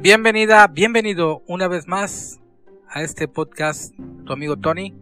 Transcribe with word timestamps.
Bienvenida, 0.00 0.68
bienvenido 0.68 1.42
una 1.48 1.66
vez 1.66 1.88
más 1.88 2.38
a 2.88 3.02
este 3.02 3.26
podcast, 3.26 3.92
tu 4.24 4.32
amigo 4.32 4.56
Tony, 4.56 4.96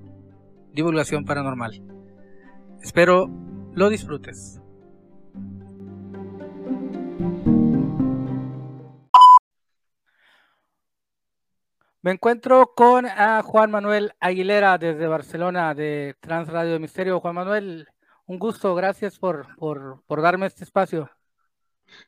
Divulgación 0.72 1.26
Paranormal. 1.26 1.83
Espero 2.83 3.29
lo 3.74 3.90
disfrutes. 3.90 4.59
Me 12.01 12.13
encuentro 12.13 12.72
con 12.74 13.04
a 13.04 13.42
Juan 13.42 13.71
Manuel 13.71 14.15
Aguilera 14.19 14.78
desde 14.78 15.06
Barcelona 15.06 15.74
de 15.74 16.16
Transradio 16.20 16.73
de 16.73 16.78
Misterio. 16.78 17.20
Juan 17.20 17.34
Manuel, 17.34 17.87
un 18.24 18.38
gusto, 18.38 18.74
gracias 18.74 19.19
por, 19.19 19.55
por, 19.56 20.02
por 20.06 20.23
darme 20.23 20.47
este 20.47 20.65
espacio. 20.65 21.10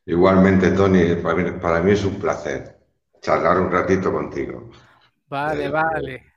Igualmente, 0.07 0.71
Tony, 0.71 1.15
para 1.61 1.81
mí, 1.81 1.91
es 1.91 2.03
un 2.03 2.15
placer 2.15 2.78
charlar 3.21 3.59
un 3.59 3.71
ratito 3.71 4.11
contigo. 4.11 4.69
Vale, 5.27 5.65
eh, 5.65 5.69
vale. 5.69 6.33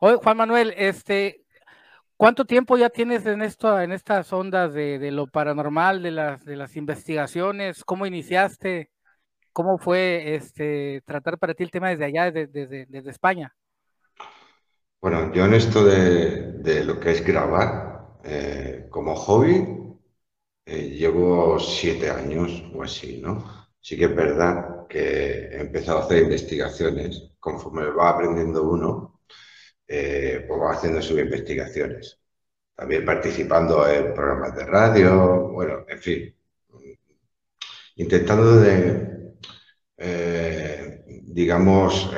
Oye, 0.00 0.16
Juan 0.16 0.36
Manuel, 0.36 0.74
este, 0.76 1.44
¿cuánto 2.16 2.44
tiempo 2.44 2.76
ya 2.76 2.90
tienes 2.90 3.24
en 3.26 3.42
esto, 3.42 3.80
en 3.80 3.92
estas 3.92 4.32
ondas 4.32 4.74
de, 4.74 5.10
lo 5.12 5.28
paranormal, 5.28 6.02
de 6.02 6.10
las, 6.10 6.44
de 6.44 6.56
las 6.56 6.76
investigaciones? 6.76 7.84
¿Cómo 7.84 8.06
iniciaste? 8.06 8.90
¿Cómo 9.52 9.78
fue 9.78 10.34
este 10.34 11.02
tratar 11.04 11.38
para 11.38 11.54
ti 11.54 11.62
el 11.62 11.70
tema 11.70 11.90
desde 11.90 12.06
allá, 12.06 12.30
desde, 12.32 12.86
desde, 12.86 13.10
España? 13.10 13.54
Bueno, 15.00 15.32
yo 15.32 15.44
en 15.44 15.54
esto 15.54 15.84
de, 15.84 16.84
lo 16.84 16.98
que 16.98 17.10
es 17.10 17.24
grabar, 17.24 18.18
eh, 18.24 18.86
como 18.90 19.14
hobby, 19.14 19.66
eh, 20.64 20.90
llevo 20.90 21.58
siete 21.60 22.10
años 22.10 22.64
o 22.74 22.82
así, 22.82 23.20
¿no? 23.20 23.61
Sí 23.82 23.96
que 23.98 24.04
es 24.06 24.14
verdad 24.16 24.86
que 24.88 25.00
he 25.00 25.60
empezado 25.60 25.98
a 25.98 26.04
hacer 26.04 26.22
investigaciones. 26.22 27.30
Conforme 27.40 27.90
va 27.90 28.10
aprendiendo 28.10 28.62
uno, 28.62 29.20
eh, 29.86 30.44
pues 30.46 30.60
va 30.60 30.72
haciendo 30.72 31.02
sus 31.02 31.18
investigaciones. 31.18 32.18
También 32.74 33.04
participando 33.04 33.86
en 33.88 34.14
programas 34.14 34.56
de 34.56 34.64
radio, 34.66 35.48
bueno, 35.50 35.84
en 35.88 35.98
fin. 35.98 36.34
Intentando 37.96 38.64
eh, 39.98 41.04
digamos, 41.24 42.10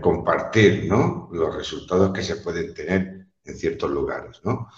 compartir 0.00 0.86
¿no? 0.86 1.28
los 1.32 1.54
resultados 1.56 2.12
que 2.12 2.22
se 2.22 2.36
pueden 2.36 2.74
tener 2.74 3.26
en 3.44 3.56
ciertos 3.56 3.90
lugares, 3.90 4.40
¿no? 4.44 4.68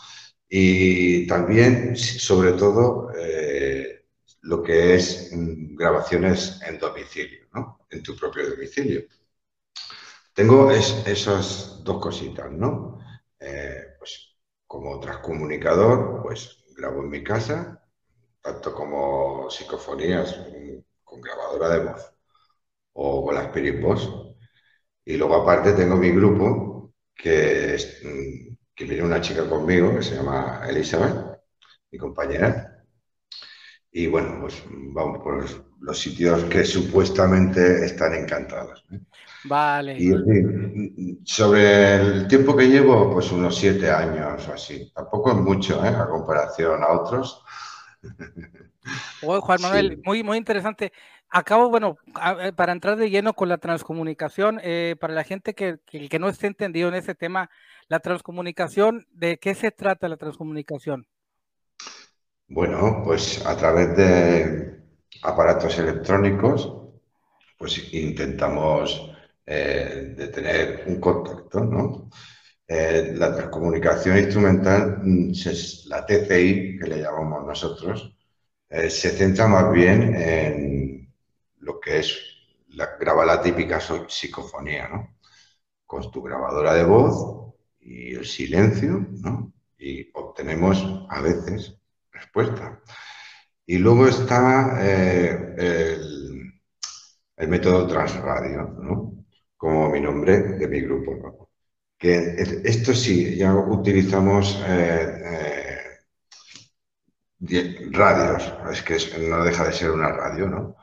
Y 0.49 1.27
también, 1.27 1.97
sobre 1.97 2.53
todo, 2.53 3.11
eh, 3.19 3.98
lo 4.43 4.63
que 4.63 4.95
es 4.97 5.31
mm, 5.33 5.77
grabaciones 5.77 6.61
en 6.67 6.79
domicilio, 6.79 7.47
¿no? 7.55 7.81
En 7.91 8.03
tu 8.03 8.17
propio 8.17 8.49
domicilio. 8.51 9.03
Tengo 10.35 10.71
esas 10.71 11.83
dos 11.85 12.01
cositas, 12.01 12.51
¿no? 12.53 12.99
Eh, 13.41 13.83
pues 13.99 14.37
como 14.67 15.01
transcomunicador, 15.01 16.23
pues 16.23 16.65
grabo 16.77 17.03
en 17.03 17.11
mi 17.11 17.25
casa, 17.25 17.83
tanto 18.43 18.75
como 18.75 19.51
psicofonías 19.51 20.37
con 21.05 21.21
grabadora 21.21 21.69
de 21.71 21.85
voz 21.85 22.13
o 22.95 23.25
con 23.25 23.35
la 23.35 23.45
Spirit 23.45 23.81
Box. 23.83 24.09
Y 25.05 25.17
luego 25.17 25.37
aparte 25.37 25.73
tengo 25.73 25.97
mi 25.97 26.11
grupo 26.11 26.93
que 27.15 27.75
es, 27.75 28.01
mm, 28.05 28.57
que 28.75 28.85
viene 28.85 29.05
una 29.05 29.21
chica 29.21 29.49
conmigo 29.49 29.97
que 29.97 30.03
se 30.03 30.17
llama 30.17 30.63
Elizabeth, 30.69 31.41
mi 31.91 31.99
compañera. 31.99 32.78
Y 33.99 34.07
bueno, 34.07 34.37
pues 34.43 34.63
vamos 34.71 35.19
por 35.25 35.45
los 35.81 35.99
sitios 35.99 36.45
que 36.45 36.65
supuestamente 36.65 37.85
están 37.85 38.15
encantados. 38.15 38.85
¿eh? 38.93 39.01
Vale. 39.43 39.97
Y 39.99 41.19
sobre 41.25 41.97
el 41.97 42.29
tiempo 42.29 42.57
que 42.57 42.69
llevo, 42.69 43.13
pues 43.13 43.33
unos 43.33 43.57
siete 43.57 43.91
años 43.91 44.47
o 44.47 44.53
así. 44.53 44.93
Tampoco 44.95 45.33
es 45.33 45.39
mucho, 45.39 45.85
¿eh? 45.85 45.89
A 45.89 46.07
comparación 46.07 46.81
a 46.85 46.93
otros. 46.93 47.43
Juan 49.21 49.63
Manuel, 49.63 50.01
muy, 50.05 50.23
muy 50.23 50.39
interesante. 50.39 50.93
Acabo, 51.29 51.69
bueno, 51.69 51.97
para 52.55 52.71
entrar 52.71 52.97
de 52.97 53.11
lleno 53.11 53.35
con 53.35 53.49
la 53.49 53.59
transcomunicación, 53.59 54.61
eh, 54.63 54.95
para 55.01 55.13
la 55.13 55.25
gente 55.25 55.55
que, 55.55 55.79
que, 55.85 56.09
que, 56.09 56.19
no 56.21 56.29
esté 56.29 56.47
entendido 56.47 56.89
en 56.89 56.95
ese 56.95 57.17
tema, 57.17 57.51
la 57.89 57.99
transcomunicación, 57.99 59.09
¿de 59.11 59.39
qué 59.39 59.57
se 59.57 59.73
trata 59.73 60.09
la 60.09 60.17
transcomunicación? 60.17 61.09
Bueno, 62.49 63.03
pues 63.05 63.45
a 63.47 63.57
través 63.57 63.97
de 63.97 64.81
aparatos 65.23 65.79
electrónicos, 65.79 66.73
pues 67.59 67.93
intentamos 67.95 69.13
eh, 69.47 70.31
tener 70.35 70.85
un 70.87 71.01
contacto, 71.01 71.61
¿no? 71.65 72.11
Eh, 72.67 73.13
la 73.17 73.35
transcomunicación 73.35 74.19
instrumental, 74.19 74.99
mm, 75.03 75.33
la 75.89 76.07
TCI, 76.07 76.79
que 76.79 76.87
le 76.89 77.01
llamamos 77.03 77.47
nosotros, 77.47 78.15
eh, 78.71 78.91
se 78.91 79.11
centra 79.11 79.47
más 79.49 79.73
bien 79.73 80.15
en 80.15 81.15
lo 81.61 81.81
que 81.81 82.01
es 82.01 82.19
la, 82.69 82.97
graba 82.99 83.25
la 83.27 83.43
típica 83.43 83.81
psicofonía, 84.09 84.89
¿no? 84.89 85.17
Con 85.87 86.11
tu 86.11 86.23
grabadora 86.23 86.75
de 86.75 86.85
voz 86.85 87.55
y 87.81 88.15
el 88.15 88.27
silencio, 88.27 89.07
¿no? 89.23 89.53
Y 89.79 90.11
obtenemos 90.15 90.85
a 91.11 91.21
veces 91.23 91.78
respuesta. 92.19 92.81
Y 93.67 93.79
luego 93.79 94.09
está 94.09 94.79
eh, 94.81 95.55
el, 95.59 96.53
el, 97.37 97.49
método 97.49 97.87
transradio, 97.87 98.63
¿no? 98.81 99.27
Como 99.57 99.91
mi 99.91 100.01
nombre 100.01 100.39
de 100.59 100.69
mi 100.69 100.81
grupo. 100.81 101.51
Que 101.99 102.37
esto 102.65 102.95
sí, 102.95 103.37
ya 103.37 103.55
utilizamos 103.55 104.63
eh, 104.67 105.83
eh, 107.41 107.89
radios, 107.93 108.55
es 108.73 108.83
que 108.83 109.29
no 109.29 109.45
deja 109.45 109.65
de 109.65 109.73
ser 109.73 109.91
una 109.91 110.13
radio, 110.13 110.49
¿no? 110.49 110.77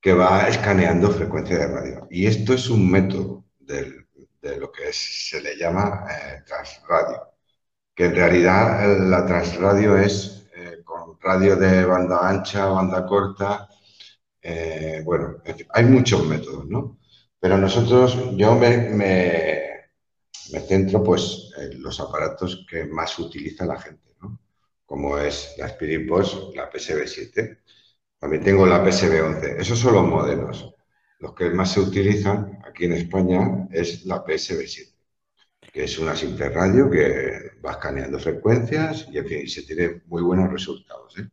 Que 0.00 0.14
va 0.14 0.48
escaneando 0.48 1.10
frecuencia 1.10 1.58
de 1.58 1.66
radio. 1.66 2.08
Y 2.10 2.26
esto 2.26 2.54
es 2.54 2.70
un 2.70 2.90
método 2.90 3.44
de 3.58 4.56
lo 4.58 4.72
que 4.72 4.92
se 4.92 5.40
le 5.42 5.56
llama 5.56 6.06
transradio, 6.46 7.28
que 7.94 8.06
en 8.06 8.14
realidad 8.14 8.98
la 9.00 9.26
transradio 9.26 9.98
es 9.98 10.41
eh, 10.62 10.82
con 10.84 11.18
radio 11.20 11.56
de 11.56 11.84
banda 11.84 12.28
ancha, 12.28 12.66
banda 12.66 13.04
corta, 13.06 13.68
bueno, 15.04 15.36
hay 15.70 15.84
muchos 15.84 16.26
métodos, 16.26 16.66
¿no? 16.66 16.98
Pero 17.42 17.58
nosotros, 17.58 18.36
yo 18.36 18.54
me, 18.54 19.88
centro 20.68 21.02
pues 21.02 21.50
en 21.58 21.82
los 21.82 21.98
aparatos 21.98 22.64
que 22.70 22.84
más 22.84 23.18
utiliza 23.18 23.66
la 23.66 23.80
gente, 23.80 24.14
¿no? 24.20 24.38
Como 24.86 25.18
es 25.18 25.54
la 25.58 25.66
Spirit 25.66 26.08
Box, 26.08 26.36
la 26.54 26.70
PSB7, 26.70 27.58
también 28.20 28.44
tengo 28.44 28.64
la 28.64 28.84
PSB11, 28.84 29.56
esos 29.58 29.80
son 29.80 29.94
los 29.94 30.06
modelos. 30.06 30.72
Los 31.18 31.34
que 31.34 31.50
más 31.50 31.72
se 31.72 31.80
utilizan 31.80 32.60
aquí 32.64 32.84
en 32.84 32.92
España 32.92 33.66
es 33.72 34.04
la 34.04 34.24
PSB7, 34.24 34.91
que 35.72 35.84
es 35.84 35.98
una 35.98 36.14
simple 36.14 36.50
radio 36.50 36.90
que 36.90 37.52
va 37.64 37.72
escaneando 37.72 38.18
frecuencias 38.18 39.08
y 39.10 39.18
en 39.18 39.26
fin, 39.26 39.48
se 39.48 39.62
tiene 39.62 40.02
muy 40.06 40.22
buenos 40.22 40.50
resultados. 40.50 41.18
¿eh? 41.18 41.28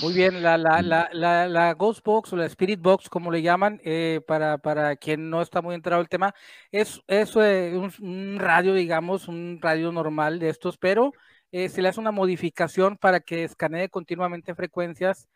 Muy 0.00 0.12
bien, 0.12 0.42
la, 0.42 0.56
la, 0.56 0.80
la, 0.82 1.48
la, 1.48 1.74
Ghost 1.74 2.04
Box 2.04 2.32
o 2.32 2.36
la 2.36 2.46
Spirit 2.46 2.80
Box, 2.80 3.08
como 3.08 3.30
le 3.30 3.42
llaman, 3.42 3.80
eh, 3.84 4.20
para, 4.26 4.58
para 4.58 4.94
quien 4.96 5.30
no 5.30 5.42
está 5.42 5.62
muy 5.62 5.74
enterado 5.74 6.00
del 6.00 6.08
tema, 6.08 6.34
es, 6.70 7.00
es 7.08 7.34
eh, 7.36 7.76
un, 8.00 8.38
radio, 8.38 8.74
digamos, 8.74 9.26
un 9.26 9.58
radio 9.60 9.90
normal 9.90 10.38
de 10.38 10.50
estos, 10.50 10.78
pero 10.78 11.12
se 11.50 11.80
le 11.80 11.88
hace 11.88 12.00
una 12.00 12.10
modificación 12.10 12.98
para 12.98 13.20
que 13.20 13.44
escanee 13.44 13.88
continuamente 13.88 14.54
frecuencias 14.54 15.26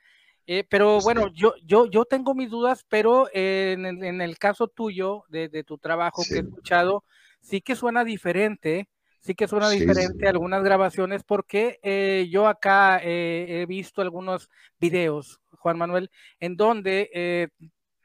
eh, 0.52 0.64
pero 0.68 1.00
bueno, 1.00 1.28
yo, 1.32 1.54
yo, 1.64 1.86
yo 1.86 2.04
tengo 2.04 2.34
mis 2.34 2.50
dudas, 2.50 2.84
pero 2.88 3.28
en, 3.32 3.86
el, 3.86 4.02
en, 4.02 4.20
el, 4.20 4.36
caso 4.36 4.66
tuyo, 4.66 5.22
de, 5.28 5.48
de 5.48 5.62
tu 5.62 5.78
trabajo 5.78 6.22
que 6.28 6.36
he 6.36 6.40
escuchado, 6.40 7.04
sí 7.40 7.60
que 7.60 7.76
suena 7.76 8.04
diferente, 8.04 8.88
sí 9.20 9.34
que 9.34 9.48
suena 9.48 9.68
diferente 9.70 10.28
algunas 10.28 10.62
grabaciones, 10.62 11.22
porque 11.24 11.78
eh, 11.82 12.28
yo 12.30 12.46
acá 12.46 13.00
eh, 13.02 13.62
he 13.62 13.66
visto 13.66 14.02
algunos 14.02 14.48
videos, 14.78 15.40
Juan 15.58 15.78
Manuel, 15.78 16.10
en 16.38 16.56
donde 16.56 17.50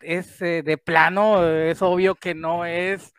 es 0.02 0.40
de 0.40 0.82
plano, 0.84 1.46
es 1.48 1.82
obvio 1.82 2.16
que 2.16 2.36
no 2.36 2.66
es 2.66 3.14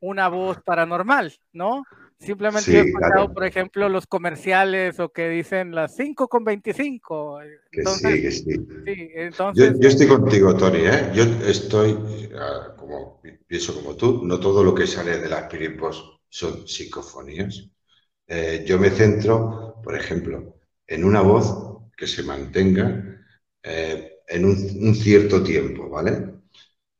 una 0.00 0.28
voz 0.28 0.60
paranormal, 0.62 1.34
¿no? 1.52 1.84
Simplemente 2.18 2.72
he 2.72 2.80
escuchado, 2.80 3.32
por 3.32 3.44
ejemplo, 3.44 3.88
los 3.88 4.06
comerciales 4.06 4.98
o 5.00 5.10
que 5.10 5.28
dicen 5.28 5.74
las 5.74 5.94
5 5.96 6.28
con 6.28 6.44
25. 6.44 7.38
Que 7.70 7.84
sí, 7.84 8.22
que 8.22 8.30
sí. 8.30 8.44
yo, 9.54 9.88
estoy 9.88 10.06
contigo, 10.06 10.56
Tony. 10.56 10.78
¿eh? 10.78 11.10
Yo 11.14 11.24
estoy, 11.46 11.96
ah, 12.34 12.74
como 12.76 13.20
pienso 13.46 13.74
como 13.74 13.96
tú, 13.96 14.22
no 14.24 14.40
todo 14.40 14.64
lo 14.64 14.74
que 14.74 14.86
sale 14.86 15.18
de 15.18 15.28
las 15.28 15.44
piripos 15.44 16.20
son 16.28 16.66
psicofonías. 16.66 17.68
Eh, 18.26 18.64
yo 18.66 18.78
me 18.78 18.90
centro, 18.90 19.80
por 19.82 19.94
ejemplo, 19.94 20.56
en 20.86 21.04
una 21.04 21.20
voz 21.20 21.92
que 21.96 22.06
se 22.06 22.22
mantenga 22.22 23.24
eh, 23.62 24.20
en 24.26 24.44
un, 24.44 24.94
cierto 24.94 25.42
tiempo, 25.42 25.88
¿vale? 25.88 26.36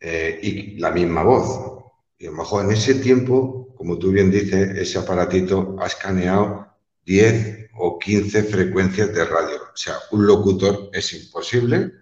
eh, 0.01 0.39
y 0.43 0.79
la 0.79 0.91
misma 0.91 1.23
voz. 1.23 1.85
Y 2.19 2.27
a 2.27 2.31
lo 2.31 2.37
mejor 2.37 2.65
en 2.65 2.73
ese 2.73 2.95
tiempo, 2.97 3.66
como 3.77 3.99
tú 3.99 4.11
bien 4.11 4.31
dices, 4.31 4.77
ese 4.77 4.99
aparatito 4.99 5.77
ha 5.79 5.87
escaneado 5.87 6.67
10 7.05 7.71
o 7.79 7.99
15 7.99 8.43
frecuencias 8.45 9.15
de 9.15 9.25
radio. 9.25 9.57
O 9.57 9.77
sea, 9.77 9.95
un 10.11 10.27
locutor 10.27 10.91
es 10.93 11.13
imposible 11.13 11.93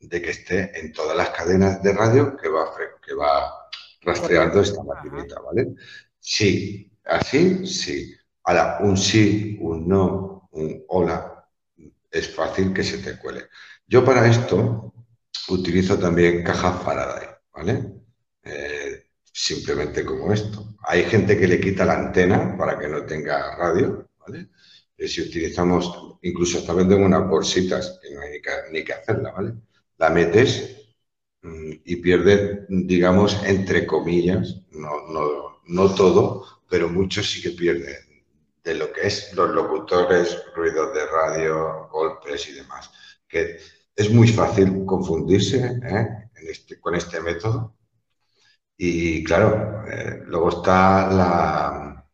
de 0.00 0.22
que 0.22 0.30
esté 0.30 0.78
en 0.78 0.92
todas 0.92 1.16
las 1.16 1.30
cadenas 1.30 1.82
de 1.82 1.92
radio 1.92 2.36
que 2.36 2.48
va, 2.48 2.72
que 3.04 3.14
va 3.14 3.52
rastreando 4.02 4.60
esta 4.60 4.82
maquinita, 4.82 5.40
¿vale? 5.40 5.74
Sí, 6.18 6.90
así, 7.04 7.66
sí. 7.66 8.14
Ahora, 8.44 8.78
un 8.80 8.96
sí, 8.96 9.58
un 9.60 9.86
no, 9.86 10.48
un 10.52 10.84
hola, 10.88 11.46
es 12.10 12.34
fácil 12.34 12.72
que 12.72 12.82
se 12.82 12.98
te 12.98 13.18
cuele. 13.18 13.44
Yo 13.86 14.04
para 14.04 14.26
esto 14.26 14.94
utilizo 15.48 15.98
también 15.98 16.42
cajas 16.42 16.82
Faraday, 16.82 17.28
¿vale? 17.52 17.97
Simplemente 19.40 20.04
como 20.04 20.32
esto. 20.32 20.74
Hay 20.82 21.04
gente 21.04 21.38
que 21.38 21.46
le 21.46 21.60
quita 21.60 21.84
la 21.84 21.96
antena 21.96 22.56
para 22.58 22.76
que 22.76 22.88
no 22.88 23.04
tenga 23.04 23.54
radio, 23.56 24.08
¿vale? 24.18 24.48
Eh, 24.96 25.06
si 25.06 25.22
utilizamos, 25.22 26.18
incluso 26.22 26.58
hasta 26.58 26.72
venden 26.72 27.04
unas 27.04 27.28
bolsitas, 27.28 28.00
que 28.02 28.12
no 28.12 28.20
hay 28.20 28.40
ni 28.72 28.82
que, 28.82 28.92
hacerla, 28.92 29.30
¿vale? 29.30 29.54
La 29.96 30.10
metes 30.10 30.88
mm, 31.42 31.70
y 31.84 31.96
pierdes, 31.96 32.66
digamos, 32.68 33.40
entre 33.44 33.86
comillas, 33.86 34.60
no, 34.72 35.60
no 35.64 35.94
todo, 35.94 36.44
pero 36.68 36.88
muchos 36.88 37.30
sí 37.30 37.40
que 37.40 37.50
pierden 37.50 38.24
de 38.64 38.74
lo 38.74 38.92
que 38.92 39.06
es 39.06 39.32
los 39.34 39.50
locutores, 39.50 40.36
ruidos 40.56 40.92
de 40.94 41.06
radio, 41.06 41.88
golpes 41.92 42.48
y 42.48 42.54
demás. 42.54 42.90
Que 43.28 43.58
es 43.94 44.10
muy 44.10 44.26
fácil 44.26 44.84
confundirse 44.84 45.58
¿eh? 45.80 46.28
este, 46.42 46.80
con 46.80 46.96
este 46.96 47.20
método. 47.20 47.77
Y 48.78 49.24
claro, 49.24 49.84
eh, 49.90 50.22
luego 50.26 50.50
está 50.50 52.04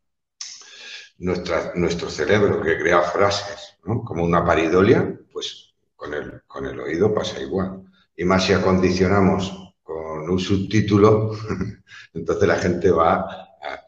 nuestra, 1.19 1.72
nuestro 1.75 2.08
cerebro 2.11 2.62
que 2.62 2.78
crea 2.78 3.02
frases, 3.02 3.76
como 3.82 4.25
una 4.25 4.44
paridolia, 4.44 5.14
pues 5.31 5.75
con 5.94 6.14
el, 6.14 6.43
con 6.46 6.66
el 6.66 6.81
oído 6.81 7.12
pasa 7.14 7.40
igual. 7.40 7.82
Y 8.16 8.25
más 8.25 8.44
si 8.44 8.55
acondicionamos 8.55 9.75
con 9.82 10.31
un 10.31 10.38
subtítulo, 10.38 11.32
entonces 12.14 12.49
la 12.49 12.56
gente 12.56 12.90
va... 12.90 13.26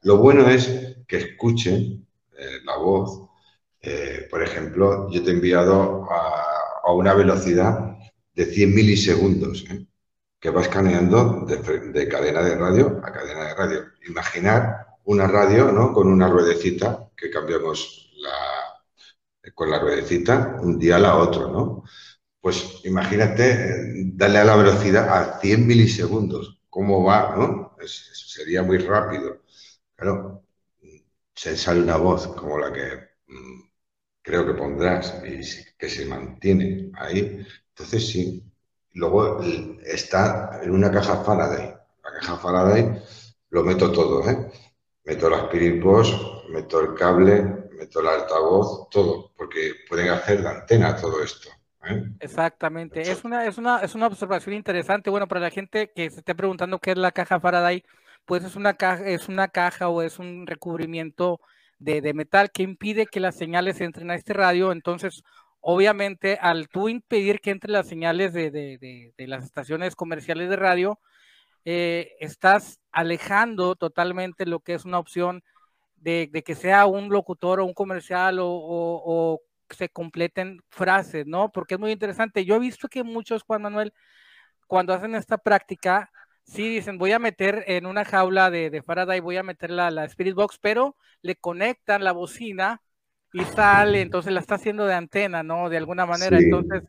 Lo 0.03 0.19
bueno 0.19 0.49
es 0.49 0.99
que 1.09 1.17
escuchen 1.17 2.07
eh, 2.37 2.59
la 2.65 2.77
voz. 2.77 3.29
por 4.31 4.43
ejemplo, 4.43 5.09
yo 5.11 5.23
te 5.23 5.31
he 5.31 5.35
enviado 5.35 6.05
a, 6.11 6.45
a 6.85 6.93
una 6.93 7.15
velocidad 7.15 7.97
de 8.35 8.45
100 8.45 8.75
milisegundos, 8.75 9.65
¿eh? 9.71 9.87
Que 10.47 10.53
va 10.53 10.63
escaneando 10.63 11.45
de, 11.45 12.09
cadena 12.09 12.41
de 12.41 12.55
radio 12.55 13.01
a 13.03 13.11
cadena 13.11 13.49
de 13.49 13.55
radio. 13.55 13.81
Imaginar 14.07 14.87
una 15.07 15.27
radio 15.27 15.73
¿no? 15.73 15.93
con 15.93 16.07
una 16.07 16.29
ruedecita 16.29 17.11
que 17.17 17.31
cambiamos 17.31 18.13
con 19.57 19.71
la 19.71 19.81
ruedecita 19.81 20.59
un 20.63 20.79
día 20.79 20.99
a 20.99 21.17
otro, 21.17 21.51
¿no? 21.51 21.83
Pues 22.41 22.81
imagínate 22.85 24.13
darle 24.15 24.39
a 24.39 24.45
la 24.45 24.55
velocidad 24.55 25.09
a 25.09 25.41
100 25.41 25.67
milisegundos. 25.67 26.61
¿Cómo 26.71 27.03
va? 27.03 27.35
¿no? 27.37 27.77
sería 27.85 28.63
muy 28.63 28.79
rápido. 28.79 29.43
Claro, 29.97 30.45
se 31.35 31.57
sale 31.57 31.81
una 31.81 31.97
voz 31.97 32.29
como 32.29 32.57
la 32.57 32.73
que 32.73 32.87
mm, 33.27 33.63
creo 34.23 34.47
que 34.47 34.55
pondrás 34.55 35.13
y 35.25 35.41
que 35.77 35.89
se 35.89 36.07
mantiene 36.07 36.93
ahí. 36.95 37.45
Entonces 37.71 38.07
sí. 38.07 38.45
Luego 38.97 39.43
está 39.85 40.59
en 40.63 40.71
una 40.71 40.91
caja 40.91 41.23
Faraday. 41.23 41.75
La 42.03 42.13
caja 42.19 42.37
Faraday 42.39 42.99
lo 43.51 43.63
meto 43.63 43.93
todo, 43.93 44.27
¿eh? 44.29 44.51
Meto 45.05 45.29
las 45.29 45.45
piripos, 45.45 46.43
meto 46.49 46.81
el 46.81 46.95
cable, 46.95 47.43
meto 47.79 48.01
el 48.01 48.07
altavoz, 48.09 48.89
todo, 48.89 49.33
porque 49.37 49.73
pueden 49.87 50.09
hacer 50.09 50.41
la 50.41 50.53
antena 50.53 50.97
todo 50.97 51.23
esto. 51.23 51.51
¿eh? 51.85 52.05
Exactamente. 52.21 53.03
Es 53.03 53.23
una, 53.23 53.45
es, 53.45 53.59
una, 53.59 53.81
es 53.81 53.95
una 53.95 54.07
observación 54.07 54.55
interesante. 54.55 55.11
Bueno, 55.11 55.29
para 55.29 55.43
la 55.43 55.51
gente 55.51 55.93
que 55.95 56.09
se 56.09 56.21
esté 56.21 56.35
preguntando 56.35 56.79
qué 56.79 56.93
es 56.93 56.99
la 56.99 57.13
caja 57.13 57.39
Faraday, 57.39 57.85
pues 58.25 58.45
es 58.45 58.57
una 58.57 58.75
caja, 58.75 59.07
es 59.07 59.29
una 59.29 59.49
caja 59.49 59.91
o 59.91 60.01
es 60.01 60.19
un 60.19 60.47
recubrimiento 60.47 61.39
de, 61.79 62.15
metal 62.15 62.51
que 62.51 62.63
impide 62.63 63.05
que 63.05 63.21
las 63.21 63.37
señales 63.37 63.79
entren 63.83 64.11
a 64.11 64.15
este 64.15 64.33
radio. 64.33 64.73
Entonces, 64.73 65.23
obviamente, 65.69 66.39
al 66.41 66.69
tú 66.69 66.89
impedir 66.89 67.41
que 67.41 67.51
entren 67.51 67.73
las 67.73 67.89
señales 67.89 68.33
de, 68.33 69.13
las 69.19 69.45
estaciones 69.45 69.97
comerciales 69.97 70.49
de 70.49 70.55
radio, 70.55 71.01
eh, 71.65 72.13
estás 72.21 72.79
alejando 72.93 73.75
totalmente 73.75 74.47
lo 74.47 74.61
que 74.61 74.75
es 74.75 74.85
una 74.85 75.01
opción 75.01 75.43
de, 75.97 76.31
que 76.47 76.55
sea 76.55 76.87
un 76.87 77.09
locutor 77.09 77.59
o 77.59 77.65
un 77.65 77.75
comercial 77.75 78.39
o, 78.39 78.47
o, 78.49 79.41
se 79.71 79.89
completen 79.89 80.63
frases, 80.69 81.27
¿no? 81.27 81.51
Porque 81.51 81.75
es 81.75 81.81
muy 81.81 81.91
interesante. 81.91 82.45
Yo 82.45 82.55
he 82.55 82.61
visto 82.61 82.87
que 82.89 83.03
muchos, 83.03 83.43
Juan 83.43 83.63
Manuel, 83.63 83.93
cuando 84.69 84.95
hacen 84.95 85.17
esta 85.17 85.39
práctica, 85.39 86.11
Sí, 86.45 86.69
dicen, 86.69 86.97
voy 86.99 87.11
a 87.11 87.19
meter 87.19 87.65
en 87.67 87.87
una 87.87 88.05
jaula 88.05 88.51
de, 88.51 88.71
de 88.71 88.83
Faraday, 88.83 89.19
voy 89.19 89.37
a 89.37 89.43
meter 89.43 89.71
la, 89.71 89.91
la, 89.91 90.05
Spirit 90.05 90.37
Box, 90.37 90.59
pero 90.61 90.97
le 91.21 91.35
conectan 91.35 92.05
la 92.05 92.13
bocina 92.13 92.83
y 93.33 93.45
sale, 93.45 94.01
entonces 94.01 94.33
la 94.33 94.41
está 94.41 94.57
haciendo 94.57 94.87
de 94.87 94.95
antena, 94.95 95.43
¿no? 95.43 95.69
De 95.69 95.77
alguna 95.77 96.07
manera. 96.07 96.39
entonces, 96.39 96.83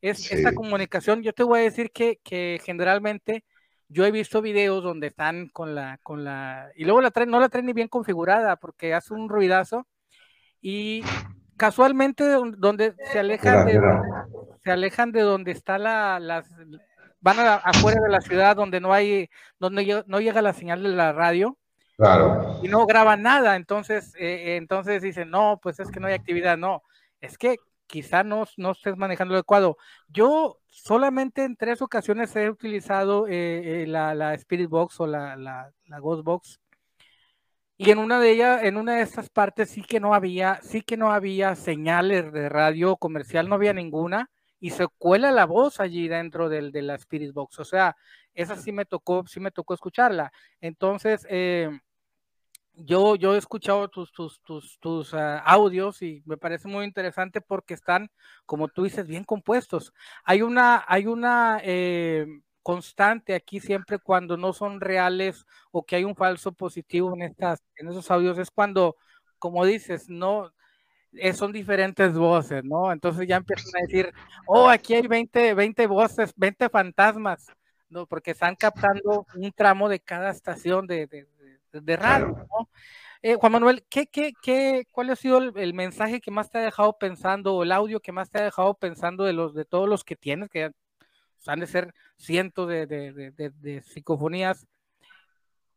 es 0.00 0.32
esta 0.32 0.52
comunicación, 0.52 1.22
yo 1.22 1.32
te 1.32 1.44
voy 1.44 1.60
a 1.60 1.62
decir 1.62 1.92
que, 1.92 2.18
que, 2.24 2.60
generalmente 2.64 3.44
yo 3.88 4.04
he 4.04 4.10
visto 4.10 4.42
videos 4.42 4.82
donde 4.82 5.08
están 5.08 5.48
con 5.48 5.74
la, 5.74 5.98
con 6.02 6.24
la, 6.24 6.70
y 6.74 6.84
luego 6.84 7.00
la 7.00 7.10
traen, 7.10 7.30
no 7.30 7.38
la 7.38 7.48
traen 7.48 7.66
ni 7.66 7.72
bien 7.72 7.88
configurada 7.88 8.56
porque 8.56 8.94
hace 8.94 9.14
un 9.14 9.28
ruidazo 9.28 9.86
y 10.60 11.04
casualmente 11.56 12.24
donde 12.24 12.94
se 13.12 13.18
alejan 13.20 13.66
de, 13.66 13.80
se 14.64 14.70
alejan 14.72 15.12
de 15.12 15.20
donde 15.20 15.52
está 15.52 15.78
la, 15.78 16.18
las, 16.18 16.48
van 17.20 17.36
afuera 17.38 18.00
de 18.00 18.10
la 18.10 18.20
ciudad 18.20 18.56
donde 18.56 18.80
no 18.80 18.92
hay, 18.92 19.30
donde 19.58 20.04
no 20.06 20.20
llega 20.20 20.42
la 20.42 20.52
señal 20.52 20.82
de 20.82 20.88
la 20.90 21.12
radio. 21.12 21.56
Y 22.62 22.68
no 22.68 22.86
graban 22.86 23.22
nada, 23.22 23.56
entonces, 23.56 24.14
eh, 24.18 24.56
entonces 24.56 25.02
dicen, 25.02 25.30
no, 25.30 25.60
pues 25.62 25.78
es 25.80 25.90
que 25.90 26.00
no 26.00 26.08
hay 26.08 26.14
actividad, 26.14 26.58
no, 26.58 26.82
es 27.20 27.38
que 27.38 27.58
quizá 27.86 28.24
no, 28.24 28.44
no 28.56 28.72
estés 28.72 28.96
manejando 28.96 29.34
adecuado. 29.34 29.76
Yo 30.08 30.58
solamente 30.68 31.44
en 31.44 31.56
tres 31.56 31.82
ocasiones 31.82 32.34
he 32.34 32.50
utilizado 32.50 33.28
eh, 33.28 33.82
eh, 33.82 33.86
la, 33.86 34.34
Spirit 34.34 34.68
Box 34.68 34.98
o 35.00 35.06
la, 35.06 35.36
la, 35.36 35.70
la, 35.86 35.98
Ghost 35.98 36.24
Box. 36.24 36.60
Y 37.76 37.90
en 37.90 37.98
una 37.98 38.18
de 38.18 38.30
ellas, 38.30 38.62
en 38.62 38.76
una 38.76 38.96
de 38.96 39.02
estas 39.02 39.28
partes 39.28 39.70
sí 39.70 39.82
que 39.82 40.00
no 40.00 40.14
había, 40.14 40.60
sí 40.62 40.82
que 40.82 40.96
no 40.96 41.12
había 41.12 41.54
señales 41.54 42.32
de 42.32 42.48
radio 42.48 42.96
comercial, 42.96 43.48
no 43.48 43.56
había 43.56 43.74
ninguna 43.74 44.30
y 44.58 44.70
se 44.70 44.86
cuela 44.96 45.32
la 45.32 45.44
voz 45.44 45.80
allí 45.80 46.06
dentro 46.08 46.48
del, 46.48 46.70
de 46.70 46.82
la 46.82 46.94
Spirit 46.94 47.32
Box. 47.32 47.58
O 47.58 47.64
sea, 47.64 47.96
esa 48.32 48.56
sí 48.56 48.72
me 48.72 48.84
tocó, 48.84 49.26
sí 49.26 49.40
me 49.40 49.50
tocó 49.50 49.74
escucharla. 49.74 50.32
Entonces, 50.60 51.26
eh, 51.28 51.68
yo, 52.74 53.16
yo 53.16 53.34
he 53.34 53.38
escuchado 53.38 53.88
tus, 53.88 54.12
tus, 54.12 54.40
tus, 54.42 54.78
tus 54.78 55.14
ah, 55.14 55.38
audios 55.38 56.02
y 56.02 56.22
me 56.26 56.36
parece 56.36 56.68
muy 56.68 56.84
interesante 56.84 57.40
porque 57.40 57.74
están, 57.74 58.10
como 58.46 58.68
tú 58.68 58.84
dices, 58.84 59.06
bien 59.06 59.24
compuestos. 59.24 59.92
Hay 60.24 60.42
una, 60.42 60.84
hay 60.86 61.06
una 61.06 61.60
eh, 61.62 62.26
constante 62.62 63.34
aquí 63.34 63.60
siempre 63.60 63.98
cuando 63.98 64.36
no 64.36 64.52
son 64.52 64.80
reales 64.80 65.46
o 65.70 65.84
que 65.84 65.96
hay 65.96 66.04
un 66.04 66.16
falso 66.16 66.52
positivo 66.52 67.14
en 67.14 67.22
estas, 67.22 67.60
en 67.76 67.88
esos 67.88 68.10
audios, 68.10 68.38
es 68.38 68.50
cuando, 68.50 68.96
como 69.38 69.64
dices, 69.64 70.08
no, 70.08 70.52
eh, 71.14 71.32
son 71.34 71.52
diferentes 71.52 72.14
voces, 72.14 72.64
¿no? 72.64 72.92
Entonces 72.92 73.26
ya 73.28 73.36
empiezan 73.36 73.76
a 73.76 73.86
decir, 73.86 74.12
oh, 74.46 74.68
aquí 74.68 74.94
hay 74.94 75.06
20, 75.06 75.54
20 75.54 75.86
voces, 75.86 76.32
20 76.36 76.68
fantasmas, 76.70 77.46
¿no? 77.90 78.06
Porque 78.06 78.30
están 78.32 78.56
captando 78.56 79.26
un 79.34 79.52
tramo 79.52 79.88
de 79.88 80.00
cada 80.00 80.30
estación 80.30 80.86
de, 80.86 81.06
de, 81.06 81.28
de 81.72 81.96
radio, 81.96 82.28
¿no? 82.28 82.68
Eh, 83.22 83.36
Juan 83.36 83.52
Manuel, 83.52 83.84
¿qué, 83.88 84.06
qué, 84.06 84.32
qué, 84.42 84.84
¿cuál 84.90 85.10
ha 85.10 85.16
sido 85.16 85.38
el, 85.38 85.74
mensaje 85.74 86.20
que 86.20 86.32
más 86.32 86.50
te 86.50 86.58
ha 86.58 86.62
dejado 86.62 86.98
pensando 86.98 87.54
o 87.54 87.62
el 87.62 87.70
audio 87.70 88.00
que 88.00 88.10
más 88.10 88.30
te 88.30 88.38
ha 88.38 88.44
dejado 88.44 88.74
pensando 88.74 89.24
de, 89.24 89.32
los, 89.32 89.54
de 89.54 89.64
todos 89.64 89.88
los 89.88 90.02
que 90.02 90.16
tienes, 90.16 90.50
que 90.50 90.72
han 91.46 91.60
de 91.60 91.66
ser 91.66 91.94
cientos 92.16 92.68
de, 92.68 92.86
de 92.86 93.82
psicofonías? 93.82 94.66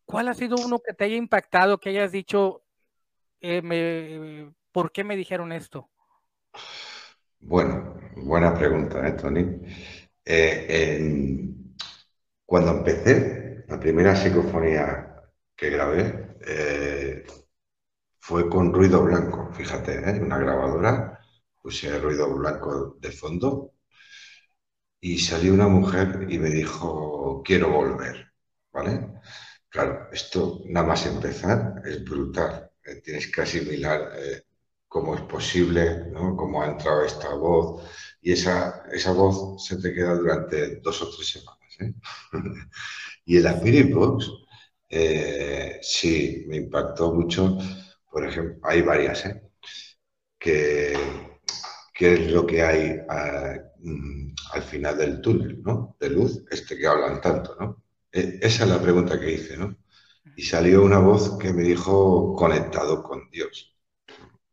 ¿Cuál 0.05 0.27
ha 0.27 0.33
sido 0.33 0.55
uno 0.57 0.79
que 0.79 0.93
te 0.93 1.05
haya 1.05 1.15
impactado, 1.15 1.79
que 1.79 1.89
hayas 1.89 2.11
dicho, 2.11 2.63
eh, 3.41 3.61
me, 3.61 4.51
¿Por 4.71 4.91
qué 4.91 5.03
me 5.03 5.15
dijeron 5.15 5.51
esto? 5.51 5.89
Bueno, 7.39 7.95
buena 8.15 8.53
pregunta, 8.53 9.07
¿eh, 9.07 9.11
Tony? 9.13 9.61
Eh, 10.23 11.53
cuando 12.45 12.71
empecé, 12.71 13.65
la 13.67 13.79
primera 13.79 14.15
psicofonía 14.15 15.14
que 15.55 15.69
grabé 15.69 16.35
eh, 16.45 17.25
fue 18.19 18.49
con 18.49 18.73
ruido 18.73 19.03
blanco, 19.03 19.51
fíjate, 19.53 19.93
¿eh? 20.09 20.21
una 20.21 20.37
grabadora, 20.37 21.19
puse 21.61 21.97
ruido 21.99 22.33
blanco 22.35 22.97
de 22.99 23.11
fondo 23.11 23.73
y 24.99 25.19
salió 25.19 25.53
una 25.53 25.67
mujer 25.67 26.27
y 26.29 26.39
me 26.39 26.49
dijo, 26.49 27.41
quiero 27.43 27.69
volver, 27.71 28.31
¿vale? 28.71 29.21
Claro, 29.69 30.09
esto 30.11 30.61
nada 30.67 30.87
más 30.87 31.05
empezar 31.05 31.81
es 31.85 32.03
brutal. 32.03 32.71
Eh, 32.83 33.01
tienes 33.03 33.31
que 33.31 33.41
asimilar 33.41 34.11
cómo 34.87 35.13
es 35.15 35.21
posible, 35.23 36.05
¿no? 36.11 36.37
cómo 36.37 36.61
ha 36.61 36.67
entrado 36.67 37.03
esta 37.03 37.33
voz. 37.35 37.83
Y 38.21 38.31
esa, 38.31 38.83
esa 38.91 39.11
voz 39.11 39.65
se 39.67 39.75
te 39.81 39.93
queda 39.93 40.15
durante 40.15 40.77
dos 40.77 41.01
o 41.01 41.09
tres 41.13 41.27
semanas. 41.27 41.97
y 43.25 43.37
el 43.37 43.45
Spirit 43.45 43.93
Box, 43.93 44.31
sí, 45.81 46.45
me 46.47 46.57
impactó 46.57 47.13
mucho. 47.13 47.57
Por 48.11 48.25
ejemplo, 48.27 48.59
hay 48.63 48.81
varias, 48.81 49.25
¿eh? 49.25 49.41
Que, 50.39 50.97
que 51.93 52.13
es 52.13 52.31
lo 52.31 52.45
que 52.45 52.61
hay 52.61 52.99
mm, 53.79 54.33
al 54.53 54.63
final 54.63 54.97
del 54.97 55.21
túnel, 55.21 55.61
¿no? 55.63 55.95
De 55.99 56.09
luz, 56.09 56.43
este 56.51 56.77
que 56.77 56.87
hablan 56.87 57.21
tanto, 57.21 57.55
¿no? 57.59 57.83
E, 58.11 58.39
esa 58.41 58.63
es 58.63 58.69
la 58.69 58.81
pregunta 58.81 59.19
que 59.19 59.31
hice, 59.33 59.57
¿no? 59.57 59.77
Y 60.35 60.43
salió 60.43 60.83
una 60.83 60.99
voz 60.99 61.37
que 61.39 61.53
me 61.53 61.63
dijo 61.63 62.35
conectado 62.35 63.03
con 63.03 63.29
Dios. 63.31 63.75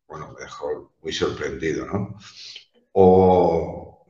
Bueno, 0.09 0.33
me 0.33 0.45
dejó 0.45 0.95
muy 1.03 1.13
sorprendido, 1.13 1.87
¿no? 1.87 2.17
O 2.93 4.07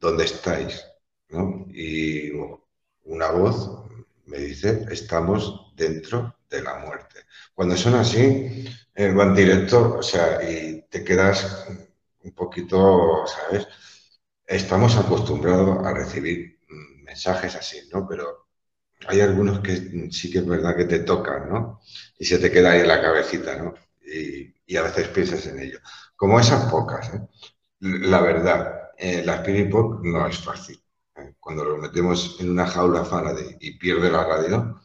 ¿dónde 0.00 0.24
estáis? 0.24 0.84
¿no? 1.28 1.66
Y 1.70 2.30
una 3.04 3.30
voz 3.30 3.70
me 4.26 4.38
dice, 4.38 4.86
estamos 4.90 5.63
dentro 5.74 6.36
de 6.48 6.62
la 6.62 6.76
muerte. 6.76 7.20
Cuando 7.54 7.76
son 7.76 7.94
así, 7.94 8.64
en 8.94 9.16
van 9.16 9.34
directo, 9.34 9.96
o 9.98 10.02
sea, 10.02 10.42
y 10.48 10.82
te 10.88 11.04
quedas 11.04 11.66
un 12.22 12.32
poquito, 12.32 13.24
¿sabes? 13.26 13.66
Estamos 14.46 14.96
acostumbrados 14.96 15.84
a 15.84 15.92
recibir 15.92 16.60
mensajes 17.04 17.54
así, 17.54 17.88
¿no? 17.92 18.06
Pero 18.08 18.48
hay 19.06 19.20
algunos 19.20 19.60
que 19.60 20.10
sí 20.10 20.30
que 20.30 20.38
es 20.38 20.46
verdad 20.46 20.76
que 20.76 20.84
te 20.84 21.00
tocan, 21.00 21.48
¿no? 21.48 21.80
Y 22.18 22.24
se 22.24 22.38
te 22.38 22.50
queda 22.50 22.72
ahí 22.72 22.80
en 22.80 22.88
la 22.88 23.00
cabecita, 23.00 23.56
¿no? 23.56 23.74
Y, 24.04 24.52
a 24.76 24.82
veces 24.82 25.08
piensas 25.08 25.46
en 25.46 25.60
ello. 25.60 25.78
Como 26.16 26.40
esas 26.40 26.70
pocas, 26.70 27.12
¿eh? 27.14 27.20
La 27.80 28.20
verdad, 28.20 28.90
eh, 28.96 29.22
la 29.24 29.36
Spirit 29.36 29.70
Box 29.70 30.00
no 30.02 30.26
es 30.26 30.38
fácil. 30.38 30.82
¿eh? 31.16 31.34
Cuando 31.38 31.64
lo 31.64 31.76
metemos 31.76 32.38
en 32.40 32.50
una 32.50 32.66
jaula 32.66 33.04
Faraday 33.04 33.56
y 33.60 33.78
pierde 33.78 34.10
la 34.10 34.24
radio, 34.24 34.80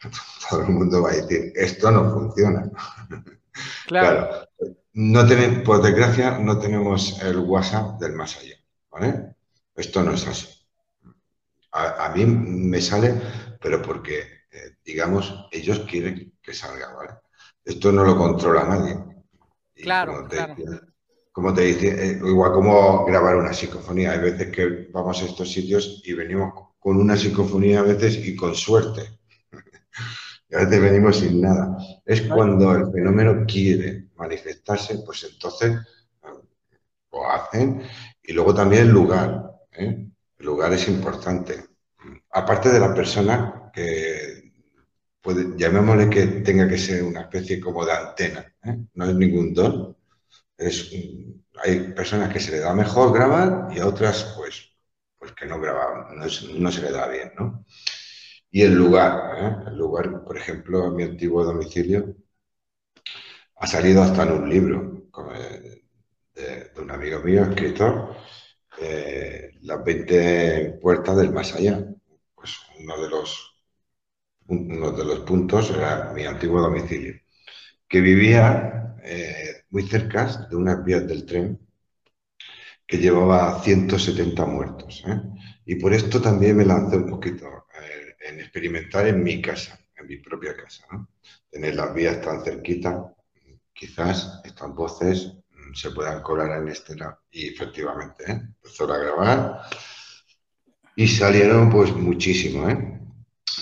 todo 0.50 0.62
el 0.62 0.68
mundo 0.68 1.02
va 1.02 1.10
a 1.10 1.16
decir, 1.16 1.52
esto 1.54 1.90
no 1.90 2.12
funciona. 2.12 2.70
Claro. 3.86 4.46
no 4.92 5.26
tenemos, 5.26 5.64
por 5.64 5.82
desgracia, 5.82 6.38
no 6.38 6.58
tenemos 6.58 7.20
el 7.20 7.38
WhatsApp 7.40 8.00
del 8.00 8.12
más 8.12 8.36
allá, 8.38 8.54
¿vale? 8.90 9.34
Esto 9.74 10.02
no 10.02 10.12
es 10.12 10.26
así. 10.26 10.48
A, 11.72 12.06
a 12.06 12.08
mí 12.14 12.24
me 12.24 12.80
sale 12.80 13.20
pero 13.60 13.82
porque, 13.82 14.20
eh, 14.50 14.76
digamos, 14.84 15.48
ellos 15.52 15.80
quieren 15.80 16.32
que 16.42 16.54
salga, 16.54 16.92
¿vale? 16.94 17.10
Esto 17.64 17.92
no 17.92 18.04
lo 18.04 18.16
controla 18.16 18.64
nadie. 18.64 18.96
claro, 19.74 20.14
como 20.16 20.28
te, 20.28 20.36
claro. 20.36 20.56
Como 21.32 21.54
te 21.54 21.62
dice, 21.62 21.88
eh, 21.88 22.20
igual 22.24 22.52
como 22.52 23.04
grabar 23.04 23.36
una 23.36 23.52
psicofonía. 23.52 24.12
Hay 24.12 24.18
veces 24.18 24.50
que 24.50 24.88
vamos 24.90 25.22
a 25.22 25.26
estos 25.26 25.52
sitios 25.52 26.02
y 26.04 26.14
venimos 26.14 26.52
con 26.78 26.96
una 26.96 27.16
psicofonía 27.16 27.80
a 27.80 27.84
veces 27.84 28.16
y 28.26 28.34
con 28.34 28.54
suerte. 28.54 29.19
Y 30.50 30.56
a 30.56 30.58
veces 30.60 30.80
venimos 30.80 31.18
sin 31.18 31.40
nada. 31.40 31.76
Es 32.04 32.22
cuando 32.22 32.74
el 32.74 32.90
fenómeno 32.92 33.44
quiere 33.46 34.08
manifestarse, 34.16 34.98
pues 35.04 35.28
entonces 35.30 35.76
eh, 36.24 36.28
lo 37.12 37.30
hacen. 37.30 37.82
Y 38.22 38.32
luego 38.32 38.54
también 38.54 38.82
el 38.82 38.90
lugar. 38.90 39.50
El 39.72 40.12
lugar 40.38 40.72
es 40.72 40.88
importante 40.88 41.70
aparte 42.32 42.70
de 42.70 42.80
la 42.80 42.94
persona 42.94 43.70
que 43.72 44.52
puede, 45.20 45.56
llamémosle 45.56 46.08
que 46.08 46.26
tenga 46.42 46.68
que 46.68 46.78
ser 46.78 47.02
una 47.02 47.22
especie 47.22 47.60
como 47.60 47.84
de 47.84 47.92
antena, 47.92 48.54
¿eh? 48.64 48.76
no 48.94 49.04
es 49.04 49.14
ningún 49.14 49.54
don, 49.54 49.96
es, 50.56 50.90
hay 51.64 51.92
personas 51.92 52.32
que 52.32 52.40
se 52.40 52.52
le 52.52 52.60
da 52.60 52.74
mejor 52.74 53.12
grabar 53.12 53.68
y 53.74 53.80
a 53.80 53.86
otras 53.86 54.34
pues, 54.36 54.70
pues 55.18 55.32
que 55.32 55.46
no 55.46 55.60
graban, 55.60 56.18
no, 56.18 56.28
se 56.70 56.82
le 56.82 56.90
da 56.90 57.08
bien, 57.08 57.32
¿no? 57.38 57.64
Y 58.50 58.62
el 58.62 58.74
lugar, 58.74 59.12
¿eh? 59.38 59.68
el 59.68 59.76
lugar, 59.76 60.24
por 60.24 60.36
ejemplo, 60.36 60.90
mi 60.90 61.04
antiguo 61.04 61.44
domicilio, 61.44 62.16
ha 63.56 63.66
salido 63.66 64.02
hasta 64.02 64.22
en 64.24 64.32
un 64.32 64.48
libro 64.48 65.02
de, 66.34 66.70
un 66.80 66.90
amigo 66.90 67.20
mío, 67.20 67.42
escritor, 67.44 68.16
eh, 68.80 69.50
Las 69.62 69.84
20 69.84 70.78
puertas 70.80 71.16
del 71.16 71.32
más 71.32 71.54
allá 71.54 71.84
pues 72.40 72.56
uno 72.78 73.00
de 73.02 73.10
los, 73.10 73.62
uno 74.46 74.92
de 74.92 75.04
los 75.04 75.20
puntos 75.20 75.70
era 75.70 76.12
mi 76.14 76.24
antiguo 76.24 76.60
domicilio, 76.60 77.20
que 77.88 78.00
vivía 78.00 78.96
eh, 79.04 79.64
muy 79.70 79.82
cerca 79.86 80.46
de 80.48 80.56
unas 80.56 80.82
vías 80.84 81.06
del 81.06 81.26
tren 81.26 81.58
que 82.86 82.98
llevaba 82.98 83.62
170 83.62 84.46
muertos. 84.46 85.04
¿eh? 85.06 85.20
Y 85.66 85.76
por 85.76 85.92
esto 85.92 86.20
también 86.20 86.56
me 86.56 86.64
lancé 86.64 86.96
un 86.96 87.10
poquito 87.10 87.46
eh, 87.46 87.99
en 88.30 88.40
experimentar 88.40 89.06
en 89.06 89.22
mi 89.22 89.42
casa, 89.42 89.78
en 89.96 90.06
mi 90.06 90.16
propia 90.18 90.56
casa. 90.56 90.86
Tener 91.50 91.74
las 91.74 91.92
vías 91.94 92.20
tan 92.20 92.42
cerquita, 92.44 93.14
quizás 93.72 94.40
estas 94.44 94.74
voces 94.74 95.32
mm, 95.50 95.74
se 95.74 95.90
puedan 95.90 96.22
colar 96.22 96.62
en 96.62 96.68
este 96.68 96.96
lado. 96.96 97.20
Y 97.30 97.48
efectivamente, 97.48 98.24
empezó 98.30 98.92
a 98.92 98.98
grabar 98.98 99.62
y 100.96 101.08
salieron 101.08 101.70
pues 101.70 101.92
muchísimo, 101.92 102.68
¿eh? 102.68 103.00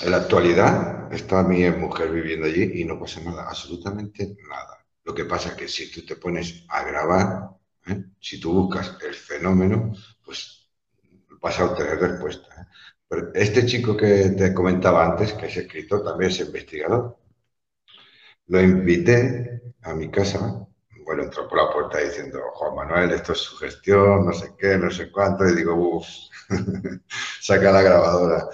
En 0.02 0.10
la 0.10 0.18
actualidad 0.18 1.12
está 1.12 1.42
mi 1.42 1.68
mujer 1.70 2.10
viviendo 2.12 2.46
allí 2.46 2.80
y 2.80 2.84
no 2.84 3.00
pasa 3.00 3.20
nada, 3.20 3.48
absolutamente 3.48 4.37
nada. 4.48 4.84
Lo 5.04 5.14
que 5.14 5.25
pasa 5.25 5.50
es 5.50 5.54
que 5.54 5.68
si 5.68 5.90
tú 5.90 6.04
te 6.04 6.16
pones 6.16 6.64
a 6.68 6.84
grabar, 6.84 7.50
¿eh? 7.87 8.04
si 8.20 8.38
tú 8.38 8.52
buscas 8.52 8.96
el 9.04 9.14
fenómeno, 9.14 9.92
pues 10.25 10.68
vas 11.40 11.58
a 11.58 11.64
obtener 11.64 11.98
respuesta. 11.98 12.68
Este 13.35 13.65
chico 13.67 13.97
que 13.97 14.31
te 14.31 14.53
comentaba 14.55 15.05
antes, 15.07 15.33
que 15.35 15.47
es 15.47 15.57
escritor, 15.57 16.05
también 16.05 16.31
es 16.31 16.41
investigador, 16.41 17.17
lo 18.49 18.61
invité 18.61 19.62
a 19.83 19.95
mi 19.95 20.11
casa. 20.11 20.67
Bueno, 21.05 21.23
entró 21.23 21.49
por 21.49 21.59
la 21.59 21.73
puerta 21.73 21.99
diciendo, 21.99 22.38
Juan 22.55 22.75
Manuel, 22.75 23.12
esto 23.12 23.33
es 23.33 23.38
su 23.38 23.57
gestión, 23.57 24.27
no 24.27 24.33
sé 24.33 24.55
qué, 24.59 24.77
no 24.77 24.91
sé 24.91 25.11
cuánto, 25.11 25.49
y 25.49 25.55
digo, 25.57 25.75
uff, 25.75 26.07
saca 27.41 27.73
la 27.73 27.83
grabadora. 27.83 28.47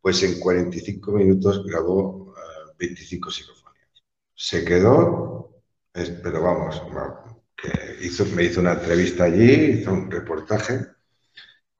Pues 0.00 0.22
en 0.22 0.40
45 0.40 1.12
minutos 1.12 1.64
grabó 1.64 2.34
25 2.78 3.28
eh, 3.28 3.32
psicofonías. 3.32 4.04
Se 4.34 4.64
quedó, 4.64 5.62
pero 5.92 6.42
vamos, 6.42 6.82
me 8.34 8.44
hizo 8.44 8.60
una 8.60 8.72
entrevista 8.72 9.24
allí, 9.24 9.80
hizo 9.80 9.92
un 9.92 10.10
reportaje 10.10 10.80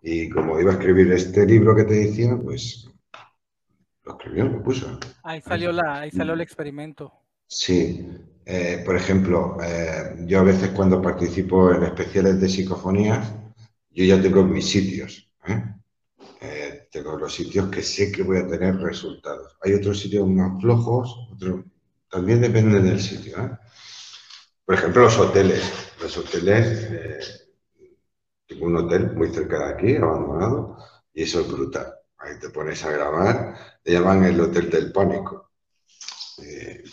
y 0.02 0.28
como 0.30 0.59
iba 0.61 0.73
a 0.73 0.75
escribir 0.75 1.12
este 1.12 1.47
libro 1.47 1.75
que 1.75 1.85
te 1.85 1.95
decía, 1.95 2.37
pues 2.42 2.88
lo 4.04 4.12
escribió, 4.12 4.45
lo 4.45 4.62
puso. 4.62 4.99
Ahí 5.23 5.40
salió, 5.40 5.73
la, 5.73 6.00
ahí 6.00 6.11
salió 6.11 6.35
el 6.35 6.40
experimento. 6.40 7.12
Sí, 7.47 8.07
eh, 8.47 8.83
por 8.85 8.97
ejemplo, 8.97 9.59
eh, 9.62 10.25
yo 10.26 10.40
a 10.40 10.45
veces 10.45 10.71
cuando 10.71 11.02
participo 11.02 11.73
en 11.73 11.83
especiales 11.83 12.40
de 12.40 12.49
psicofonías, 12.49 13.33
yo 13.90 14.04
ya 14.04 14.21
tengo 14.21 14.42
mis 14.45 14.69
sitios. 14.69 15.28
¿eh? 15.47 15.62
tengo 16.90 17.16
los 17.16 17.33
sitios 17.33 17.71
que 17.71 17.83
sé 17.83 18.11
que 18.11 18.25
voy 18.25 18.38
a 18.38 18.49
tener 18.49 18.76
resultados. 18.78 19.57
Hay 19.62 19.75
otros 19.75 20.00
sitios 20.00 20.26
más 20.28 20.61
flojos, 20.61 21.28
otros 21.33 21.64
también 22.11 22.40
depende 22.40 22.80
del 22.80 23.00
sitio. 23.00 23.59
Por 24.64 24.75
ejemplo, 24.75 25.02
los 25.02 25.16
hoteles. 25.19 25.73
Los 26.02 26.16
hoteles, 26.19 27.39
tengo 28.50 28.66
un 28.66 28.76
hotel 28.76 29.12
muy 29.14 29.28
cerca 29.33 29.59
de 29.61 29.73
aquí, 29.73 29.97
abandonado, 29.97 30.76
y 31.14 31.23
eso 31.23 31.40
es 31.40 31.49
brutal. 31.49 31.87
Ahí 32.19 32.37
te 32.40 32.50
pones 32.50 32.85
a 32.85 32.90
grabar, 32.90 33.54
te 33.83 33.92
llaman 33.92 34.25
el 34.25 34.40
hotel 34.40 34.69
del 34.69 34.92
pánico. 34.92 35.52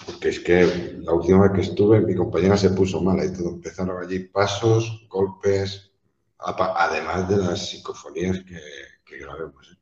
porque 0.05 0.29
es 0.29 0.39
que 0.41 0.99
la 0.99 1.13
última 1.13 1.41
vez 1.41 1.51
que 1.53 1.61
estuve, 1.61 2.01
mi 2.01 2.13
compañera 2.13 2.57
se 2.57 2.69
puso 2.69 3.01
mala 3.01 3.25
y 3.25 3.33
todo. 3.33 3.49
Empezaron 3.49 4.03
allí 4.03 4.19
pasos, 4.19 5.07
golpes, 5.09 5.91
además 6.37 7.27
de 7.27 7.37
las 7.37 7.69
psicofonías 7.69 8.43
que, 8.43 9.17
grabemos. 9.17 9.67
¿eh? 9.71 9.77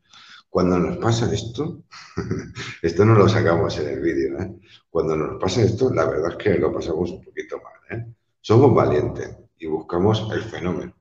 Cuando 0.49 0.79
nos 0.79 0.97
pasa 0.97 1.31
esto, 1.33 1.83
esto 2.81 3.03
no 3.03 3.15
lo 3.15 3.27
sacamos 3.27 3.77
en 3.79 3.89
el 3.89 3.99
vídeo, 3.99 4.39
¿eh? 4.39 4.55
cuando 4.89 5.17
nos 5.17 5.41
pasa 5.41 5.61
esto, 5.61 5.93
la 5.93 6.05
verdad 6.05 6.31
es 6.31 6.37
que 6.37 6.57
lo 6.57 6.71
pasamos 6.71 7.11
un 7.11 7.21
poquito 7.21 7.57
mal. 7.57 7.99
¿eh? 7.99 8.05
Somos 8.39 8.73
valientes 8.73 9.35
y 9.57 9.67
buscamos 9.67 10.25
el 10.31 10.43
fenómeno. 10.43 10.94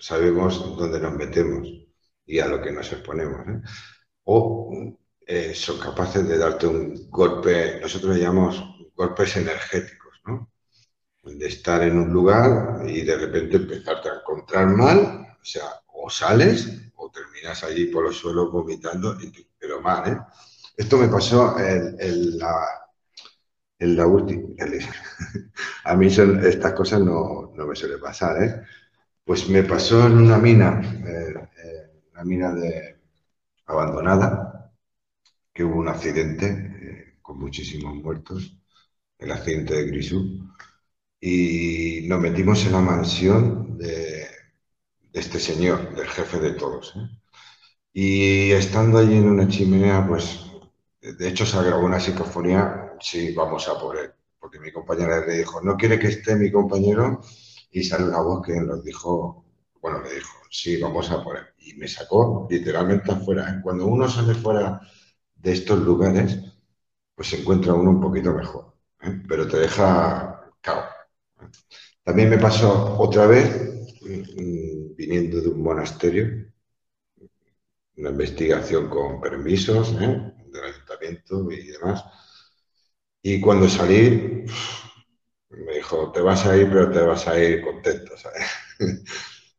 Sabemos 0.00 0.76
dónde 0.76 1.00
nos 1.00 1.14
metemos 1.14 1.68
y 2.26 2.38
a 2.38 2.48
lo 2.48 2.60
que 2.60 2.72
nos 2.72 2.92
exponemos. 2.92 3.40
O 4.24 4.98
son 5.54 5.78
capaces 5.78 6.28
de 6.28 6.38
darte 6.38 6.66
un 6.66 7.08
golpe, 7.10 7.80
nosotros 7.80 8.16
llamamos 8.16 8.62
golpes 8.94 9.36
energéticos, 9.36 10.20
¿no? 10.26 10.52
de 11.22 11.46
estar 11.46 11.82
en 11.82 11.98
un 11.98 12.12
lugar 12.12 12.82
y 12.88 13.02
de 13.02 13.16
repente 13.16 13.56
empezarte 13.56 14.08
a 14.08 14.16
encontrar 14.16 14.66
mal, 14.68 15.36
o 15.40 15.44
sea, 15.44 15.64
o 15.86 16.10
sales 16.10 16.68
o 16.96 17.10
terminas 17.10 17.62
allí 17.62 17.86
por 17.86 18.04
los 18.04 18.16
suelos 18.16 18.50
vomitando, 18.50 19.16
pero 19.58 19.80
mal, 19.80 20.12
¿eh? 20.12 20.18
Esto 20.76 20.96
me 20.96 21.08
pasó 21.08 21.58
en, 21.58 22.38
la, 22.38 22.66
en 23.78 23.96
la 23.96 24.06
última... 24.06 24.48
A 25.84 25.94
mí 25.96 26.06
estas 26.06 26.72
cosas 26.72 27.00
no, 27.00 27.52
me 27.54 27.76
suelen 27.76 28.00
pasar, 28.00 28.42
¿eh? 28.42 28.62
Pues 29.24 29.48
me 29.48 29.62
pasó 29.62 30.06
en 30.06 30.18
una 30.18 30.38
mina, 30.38 30.80
eh, 31.06 31.34
eh, 31.64 31.90
una 32.12 32.24
mina 32.24 32.54
abandonada, 33.66 34.72
que 35.52 35.64
hubo 35.64 35.76
un 35.80 35.88
accidente 35.88 36.46
eh, 36.46 37.18
con 37.22 37.38
muchísimos 37.38 37.94
muertos, 37.96 38.56
el 39.18 39.32
accidente 39.32 39.74
de 39.74 39.86
Grisú, 39.86 40.48
y 41.20 42.06
nos 42.08 42.20
metimos 42.20 42.64
en 42.66 42.72
la 42.72 42.80
mansión 42.80 43.78
de, 43.78 44.26
este 45.12 45.38
señor, 45.38 45.94
del 45.94 46.08
jefe 46.08 46.38
de 46.40 46.52
todos. 46.54 46.94
Y 47.92 48.50
estando 48.52 48.98
allí 48.98 49.16
en 49.16 49.28
una 49.28 49.48
chimenea, 49.48 50.06
pues 50.06 50.40
de 51.00 51.28
hecho 51.28 51.46
se 51.46 51.62
grabó 51.62 51.84
una 51.86 52.00
psicofonía, 52.00 52.94
sí, 53.00 53.32
vamos 53.34 53.68
a 53.68 53.78
por 53.78 53.98
él, 53.98 54.10
porque 54.40 54.58
mi 54.58 54.72
compañera 54.72 55.24
le 55.26 55.38
dijo, 55.38 55.60
no 55.60 55.76
quiere 55.76 55.98
que 55.98 56.08
esté 56.08 56.34
mi 56.36 56.50
compañero, 56.50 57.20
y 57.72 57.82
sale 57.82 58.04
una 58.04 58.20
voz 58.20 58.46
que 58.46 58.54
nos 58.60 58.84
dijo, 58.84 59.46
bueno, 59.80 60.00
le 60.02 60.14
dijo, 60.14 60.32
sí, 60.50 60.80
vamos 60.80 61.10
a 61.10 61.22
por. 61.24 61.38
Y 61.58 61.74
me 61.74 61.88
sacó 61.88 62.46
literalmente 62.50 63.10
afuera. 63.10 63.60
Cuando 63.62 63.86
uno 63.86 64.08
sale 64.08 64.34
fuera 64.34 64.80
de 65.34 65.52
estos 65.52 65.80
lugares, 65.80 66.38
pues 67.14 67.28
se 67.28 67.40
encuentra 67.40 67.74
uno 67.74 67.90
un 67.90 68.00
poquito 68.00 68.32
mejor, 68.32 68.74
¿eh? 69.02 69.22
pero 69.28 69.48
te 69.48 69.58
deja 69.58 70.52
cao. 70.60 70.84
También 72.04 72.30
me 72.30 72.38
pasó 72.38 72.96
otra 72.98 73.26
vez, 73.26 73.48
mm, 74.02 74.94
viniendo 74.94 75.40
de 75.40 75.48
un 75.48 75.62
monasterio, 75.62 76.52
una 77.96 78.10
investigación 78.10 78.88
con 78.88 79.20
permisos 79.20 79.92
¿eh? 80.00 80.32
del 80.52 80.64
ayuntamiento 80.64 81.50
y 81.50 81.66
demás. 81.68 82.04
Y 83.22 83.40
cuando 83.40 83.68
salí, 83.68 84.44
me 85.56 85.74
dijo, 85.74 86.10
te 86.12 86.20
vas 86.20 86.46
a 86.46 86.56
ir, 86.56 86.68
pero 86.68 86.90
te 86.90 87.00
vas 87.00 87.26
a 87.28 87.38
ir 87.38 87.62
contento, 87.62 88.16
¿sabes? 88.16 88.42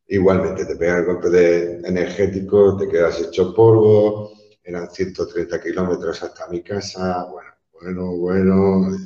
Igualmente, 0.08 0.66
te 0.66 0.76
pega 0.76 0.98
el 0.98 1.06
golpe 1.06 1.30
de 1.30 1.80
energético, 1.86 2.76
te 2.76 2.88
quedas 2.88 3.20
hecho 3.20 3.54
polvo, 3.54 4.32
eran 4.62 4.90
130 4.90 5.60
kilómetros 5.62 6.22
hasta 6.22 6.48
mi 6.48 6.62
casa, 6.62 7.24
bueno, 7.30 7.50
bueno, 7.72 8.16
bueno, 8.16 8.96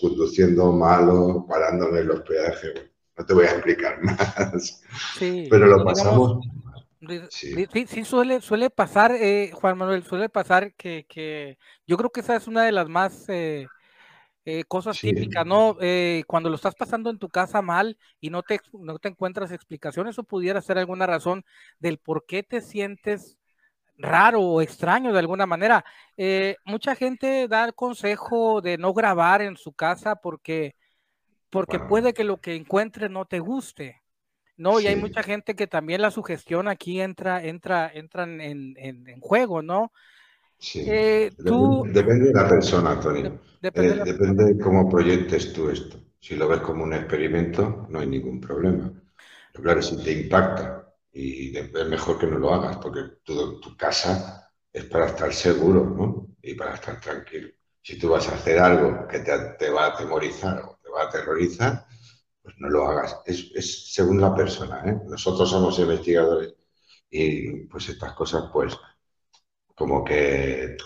conduciendo 0.00 0.72
malo, 0.72 1.46
parándome 1.48 2.00
en 2.00 2.08
los 2.08 2.20
peajes, 2.22 2.74
no 3.16 3.24
te 3.24 3.34
voy 3.34 3.46
a 3.46 3.52
explicar 3.52 3.98
más, 4.02 4.82
pero 5.18 5.66
lo 5.66 5.84
pasamos. 5.84 6.38
Sí. 7.30 7.54
sí, 7.88 8.04
suele, 8.04 8.42
suele 8.42 8.68
pasar, 8.68 9.12
eh, 9.12 9.50
Juan 9.54 9.78
Manuel, 9.78 10.02
suele 10.04 10.28
pasar 10.28 10.74
que, 10.74 11.06
que, 11.08 11.56
yo 11.86 11.96
creo 11.96 12.10
que 12.10 12.20
esa 12.20 12.36
es 12.36 12.46
una 12.46 12.64
de 12.64 12.72
las 12.72 12.88
más 12.90 13.24
eh, 13.28 13.66
eh, 14.58 14.64
cosas 14.64 14.98
típicas, 15.00 15.46
¿no? 15.46 15.76
Eh, 15.80 16.24
cuando 16.26 16.48
lo 16.50 16.56
estás 16.56 16.74
pasando 16.74 17.10
en 17.10 17.18
tu 17.18 17.28
casa 17.28 17.62
mal 17.62 17.96
y 18.20 18.30
no 18.30 18.42
te, 18.42 18.60
no 18.72 18.98
te 18.98 19.08
encuentras 19.08 19.52
explicaciones 19.52 20.18
o 20.18 20.24
pudiera 20.24 20.60
ser 20.60 20.78
alguna 20.78 21.06
razón 21.06 21.44
del 21.78 21.98
por 21.98 22.26
qué 22.26 22.42
te 22.42 22.60
sientes 22.60 23.38
raro 23.96 24.40
o 24.42 24.60
extraño 24.62 25.12
de 25.12 25.18
alguna 25.20 25.46
manera. 25.46 25.84
Eh, 26.16 26.56
mucha 26.64 26.94
gente 26.96 27.46
da 27.48 27.64
el 27.64 27.74
consejo 27.74 28.60
de 28.60 28.78
no 28.78 28.92
grabar 28.92 29.42
en 29.42 29.56
su 29.56 29.72
casa 29.72 30.16
porque, 30.16 30.74
porque 31.50 31.78
puede 31.78 32.12
que 32.12 32.24
lo 32.24 32.40
que 32.40 32.56
encuentre 32.56 33.08
no 33.08 33.26
te 33.26 33.38
guste. 33.38 34.02
No, 34.56 34.80
y 34.80 34.86
hay 34.88 34.96
mucha 34.96 35.22
gente 35.22 35.54
que 35.54 35.66
también 35.66 36.02
la 36.02 36.10
sugestión 36.10 36.68
aquí 36.68 37.00
entra, 37.00 37.42
entra, 37.42 37.90
entra 37.92 38.24
en, 38.24 38.40
en, 38.40 39.08
en 39.08 39.20
juego, 39.20 39.62
¿no? 39.62 39.92
Sí. 40.60 40.84
Eh, 40.86 41.30
depende, 41.38 42.26
de 42.26 42.34
la 42.34 42.46
persona, 42.46 42.92
Antonio. 42.92 43.40
Depende, 43.62 44.12
de 44.12 44.50
eh, 44.50 44.58
cómo 44.58 44.88
proyectes 44.88 45.52
tú 45.54 45.70
esto. 45.70 45.98
Si 46.20 46.36
lo 46.36 46.48
ves 46.48 46.60
como 46.60 46.84
un 46.84 46.92
experimento, 46.92 47.86
no 47.88 48.00
hay 48.00 48.06
ningún 48.06 48.40
problema. 48.40 48.92
Pero 49.52 49.64
claro, 49.64 49.82
si 49.82 49.96
te 50.02 50.12
impacta 50.12 50.94
y 51.12 51.56
es 51.56 51.88
mejor 51.88 52.18
que 52.18 52.26
no 52.26 52.38
lo 52.38 52.52
hagas, 52.52 52.76
porque 52.76 53.00
tu, 53.24 53.58
tu 53.58 53.74
casa 53.74 54.52
es 54.70 54.84
para 54.84 55.06
estar 55.06 55.32
seguro 55.32 55.84
¿no? 55.84 56.36
y 56.42 56.54
para 56.54 56.74
estar 56.74 57.00
tranquilo. 57.00 57.48
Si 57.82 57.98
tú 57.98 58.10
vas 58.10 58.28
a 58.28 58.34
hacer 58.34 58.58
algo 58.58 59.08
que 59.08 59.20
te, 59.20 59.32
te 59.58 59.70
va 59.70 59.86
a 59.86 59.94
atemorizar 59.94 60.58
o 60.62 60.78
te 60.82 60.90
va 60.90 61.02
a 61.02 61.06
aterrorizar, 61.06 61.86
pues 62.42 62.54
no 62.58 62.68
lo 62.68 62.86
hagas. 62.86 63.18
Es, 63.24 63.50
es 63.54 63.94
según 63.94 64.20
la 64.20 64.34
persona. 64.34 64.82
¿eh? 64.84 65.00
Nosotros 65.06 65.48
somos 65.48 65.78
investigadores 65.78 66.54
y 67.10 67.64
pues 67.64 67.88
estas 67.88 68.12
cosas, 68.12 68.44
pues 68.52 68.76
como 69.80 70.04
que, 70.04 70.76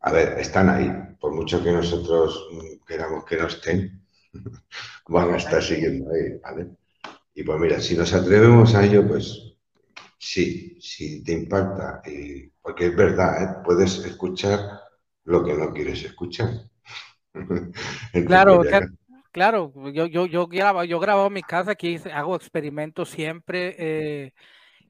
a 0.00 0.10
ver, 0.10 0.36
están 0.40 0.68
ahí, 0.68 0.90
por 1.20 1.32
mucho 1.32 1.62
que 1.62 1.70
nosotros 1.70 2.48
queramos 2.84 3.24
que 3.24 3.36
no 3.36 3.46
estén, 3.46 4.04
van 5.06 5.34
a 5.34 5.36
estar 5.36 5.62
siguiendo 5.62 6.10
ahí, 6.10 6.40
¿vale? 6.42 6.70
Y 7.36 7.44
pues 7.44 7.60
mira, 7.60 7.80
si 7.80 7.96
nos 7.96 8.12
atrevemos 8.12 8.74
a 8.74 8.84
ello, 8.84 9.06
pues 9.06 9.54
sí, 10.18 10.76
sí 10.80 11.22
te 11.22 11.34
impacta, 11.34 12.02
y, 12.04 12.48
porque 12.60 12.86
es 12.86 12.96
verdad, 12.96 13.44
¿eh? 13.44 13.62
puedes 13.64 14.04
escuchar 14.04 14.58
lo 15.22 15.44
que 15.44 15.54
no 15.54 15.72
quieres 15.72 16.02
escuchar. 16.02 16.48
claro, 18.26 18.62
claro, 19.30 19.72
yo, 19.92 20.06
yo, 20.06 20.26
yo, 20.26 20.48
grabo, 20.48 20.82
yo 20.82 20.98
grabo 20.98 21.28
en 21.28 21.32
mi 21.34 21.42
casa, 21.42 21.70
aquí 21.70 21.96
hago 22.12 22.34
experimentos 22.34 23.08
siempre. 23.08 23.76
Eh, 23.78 24.32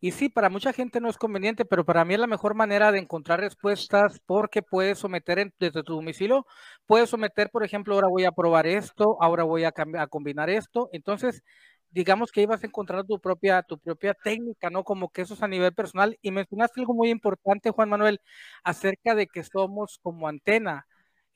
y 0.05 0.11
sí, 0.11 0.29
para 0.29 0.51
mucha 0.51 0.73
gente 0.73 1.01
no 1.01 1.09
es 1.09 1.17
conveniente, 1.17 1.65
pero 1.65 1.85
para 1.85 2.05
mí 2.05 2.15
es 2.15 2.19
la 2.19 2.27
mejor 2.27 2.57
manera 2.57 2.91
de 2.91 2.99
encontrar 2.99 3.39
respuestas 3.39 4.21
porque 4.27 4.61
puedes 4.61 4.99
someter 4.99 5.53
desde 5.61 5.85
tu 5.85 5.95
domicilio, 5.95 6.45
puedes 6.87 7.09
someter, 7.09 7.51
por 7.51 7.63
ejemplo, 7.63 7.95
ahora 7.95 8.09
voy 8.09 8.25
a 8.25 8.33
probar 8.33 8.67
esto, 8.67 9.17
ahora 9.23 9.45
voy 9.45 9.63
a, 9.63 9.73
combinar 10.11 10.51
esto. 10.51 10.89
Entonces, 10.93 11.45
digamos 11.91 12.33
que 12.33 12.41
ahí 12.41 12.47
vas 12.47 12.65
a 12.65 12.67
encontrar 12.67 13.05
tu 13.07 13.21
propia, 13.21 13.63
tu 13.63 13.79
propia 13.79 14.13
técnica, 14.13 14.71
¿no? 14.71 14.83
Como 14.83 15.09
que 15.09 15.23
eso 15.23 15.35
es 15.35 15.43
a 15.45 15.47
nivel 15.47 15.73
personal. 15.73 16.19
Y 16.21 16.33
mencionaste 16.33 16.81
algo 16.81 16.95
muy 16.95 17.09
importante, 17.11 17.71
Juan 17.71 17.89
Manuel, 17.89 18.21
acerca 18.65 19.15
de 19.15 19.29
que 19.29 19.45
somos 19.45 20.01
como 20.03 20.27
antena. 20.27 20.85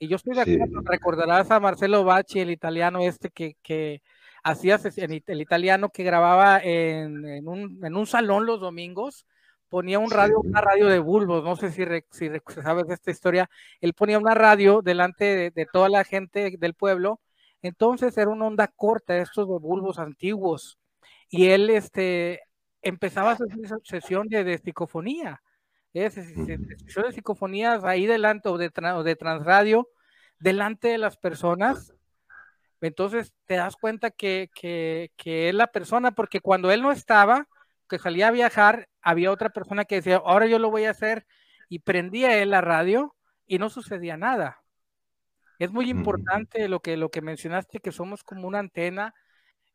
Y 0.00 0.08
yo 0.08 0.16
estoy 0.16 0.34
de 0.34 0.40
acuerdo, 0.40 0.82
recordarás 0.84 1.52
a 1.52 1.60
Marcelo 1.60 2.02
Bacci, 2.02 2.40
el 2.40 2.50
italiano 2.50 2.98
este 3.00 3.30
que, 3.30 3.56
que 3.62 4.02
hacía 4.46 4.78
el 5.26 5.40
italiano 5.40 5.90
que 5.90 6.04
grababa 6.04 6.60
en, 6.62 7.48
un, 7.48 8.06
salón 8.06 8.46
los 8.46 8.60
domingos, 8.60 9.26
ponía 9.68 9.98
un 9.98 10.10
radio, 10.10 10.38
una 10.40 10.60
radio 10.60 10.86
de 10.86 11.00
bulbos, 11.00 11.42
no 11.42 11.56
sé 11.56 11.72
si, 11.72 11.84
si 12.10 12.30
sabes 12.62 12.88
esta 12.88 13.10
historia, 13.10 13.50
él 13.80 13.92
ponía 13.92 14.18
una 14.18 14.34
radio 14.34 14.82
delante 14.82 15.50
de, 15.50 15.66
toda 15.72 15.88
la 15.88 16.04
gente 16.04 16.54
del 16.58 16.74
pueblo, 16.74 17.20
entonces 17.60 18.16
era 18.16 18.30
una 18.30 18.46
onda 18.46 18.68
corta, 18.68 19.16
estos 19.18 19.48
de 19.48 19.58
bulbos 19.58 19.98
antiguos, 19.98 20.78
y 21.28 21.48
él 21.48 21.68
este, 21.70 22.42
empezaba 22.82 23.30
a 23.30 23.32
hacer 23.32 23.48
sesión 23.82 24.28
de, 24.28 24.44
de 24.44 24.58
psicofonía, 24.58 25.42
sesión 25.92 27.06
de 27.06 27.12
psicofonías 27.12 27.82
ahí 27.82 28.06
delante 28.06 28.48
o 28.48 28.58
de, 28.58 28.70
o 28.94 29.02
de 29.02 29.16
transradio, 29.16 29.88
delante 30.38 30.88
de 30.88 30.98
las 30.98 31.16
personas, 31.16 31.95
entonces 32.86 33.34
te 33.46 33.56
das 33.56 33.76
cuenta 33.76 34.10
que, 34.10 34.50
que, 34.54 35.12
que, 35.16 35.48
es 35.48 35.54
la 35.54 35.68
persona, 35.68 36.12
porque 36.12 36.40
cuando 36.40 36.70
él 36.70 36.82
no 36.82 36.92
estaba, 36.92 37.48
que 37.88 37.98
salía 37.98 38.28
a 38.28 38.32
viajar, 38.32 38.88
había 39.02 39.30
otra 39.30 39.50
persona 39.50 39.84
que 39.84 39.96
decía, 39.96 40.16
ahora 40.24 40.46
yo 40.46 40.58
lo 40.58 40.70
voy 40.70 40.84
a 40.84 40.90
hacer, 40.90 41.26
y 41.68 41.80
prendía 41.80 42.38
él 42.38 42.50
la 42.50 42.60
radio 42.60 43.14
y 43.46 43.58
no 43.58 43.70
sucedía 43.70 44.16
nada. 44.16 44.62
Es 45.58 45.70
muy 45.72 45.88
importante 45.90 46.68
lo 46.68 46.80
que, 46.80 46.96
lo 46.96 47.10
que 47.10 47.22
mencionaste, 47.22 47.80
que 47.80 47.92
somos 47.92 48.22
como 48.22 48.46
una 48.46 48.58
antena 48.58 49.14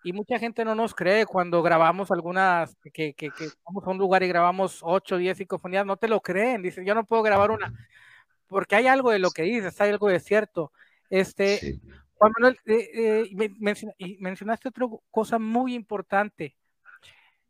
y 0.03 0.13
mucha 0.13 0.39
gente 0.39 0.65
no 0.65 0.75
nos 0.75 0.93
cree 0.93 1.25
cuando 1.25 1.61
grabamos 1.61 2.11
algunas, 2.11 2.75
que, 2.93 3.13
que, 3.13 3.29
que 3.31 3.49
vamos 3.65 3.85
a 3.85 3.89
un 3.91 3.97
lugar 3.97 4.23
y 4.23 4.27
grabamos 4.27 4.79
8 4.81 5.15
o 5.15 5.17
10 5.17 5.37
psicofonías, 5.37 5.85
no 5.85 5.97
te 5.97 6.07
lo 6.07 6.21
creen, 6.21 6.61
dicen, 6.61 6.85
yo 6.85 6.95
no 6.95 7.05
puedo 7.05 7.23
grabar 7.23 7.51
una, 7.51 7.73
porque 8.47 8.75
hay 8.75 8.87
algo 8.87 9.11
de 9.11 9.19
lo 9.19 9.31
que 9.31 9.43
dices, 9.43 9.79
hay 9.79 9.91
algo 9.91 10.09
de 10.09 10.19
cierto. 10.19 10.71
Este, 11.09 11.79
Juan 12.21 12.33
Manuel, 12.37 12.59
eh, 12.67 13.25
eh, 13.31 14.15
mencionaste 14.19 14.69
otra 14.69 14.85
cosa 15.09 15.39
muy 15.39 15.73
importante. 15.73 16.55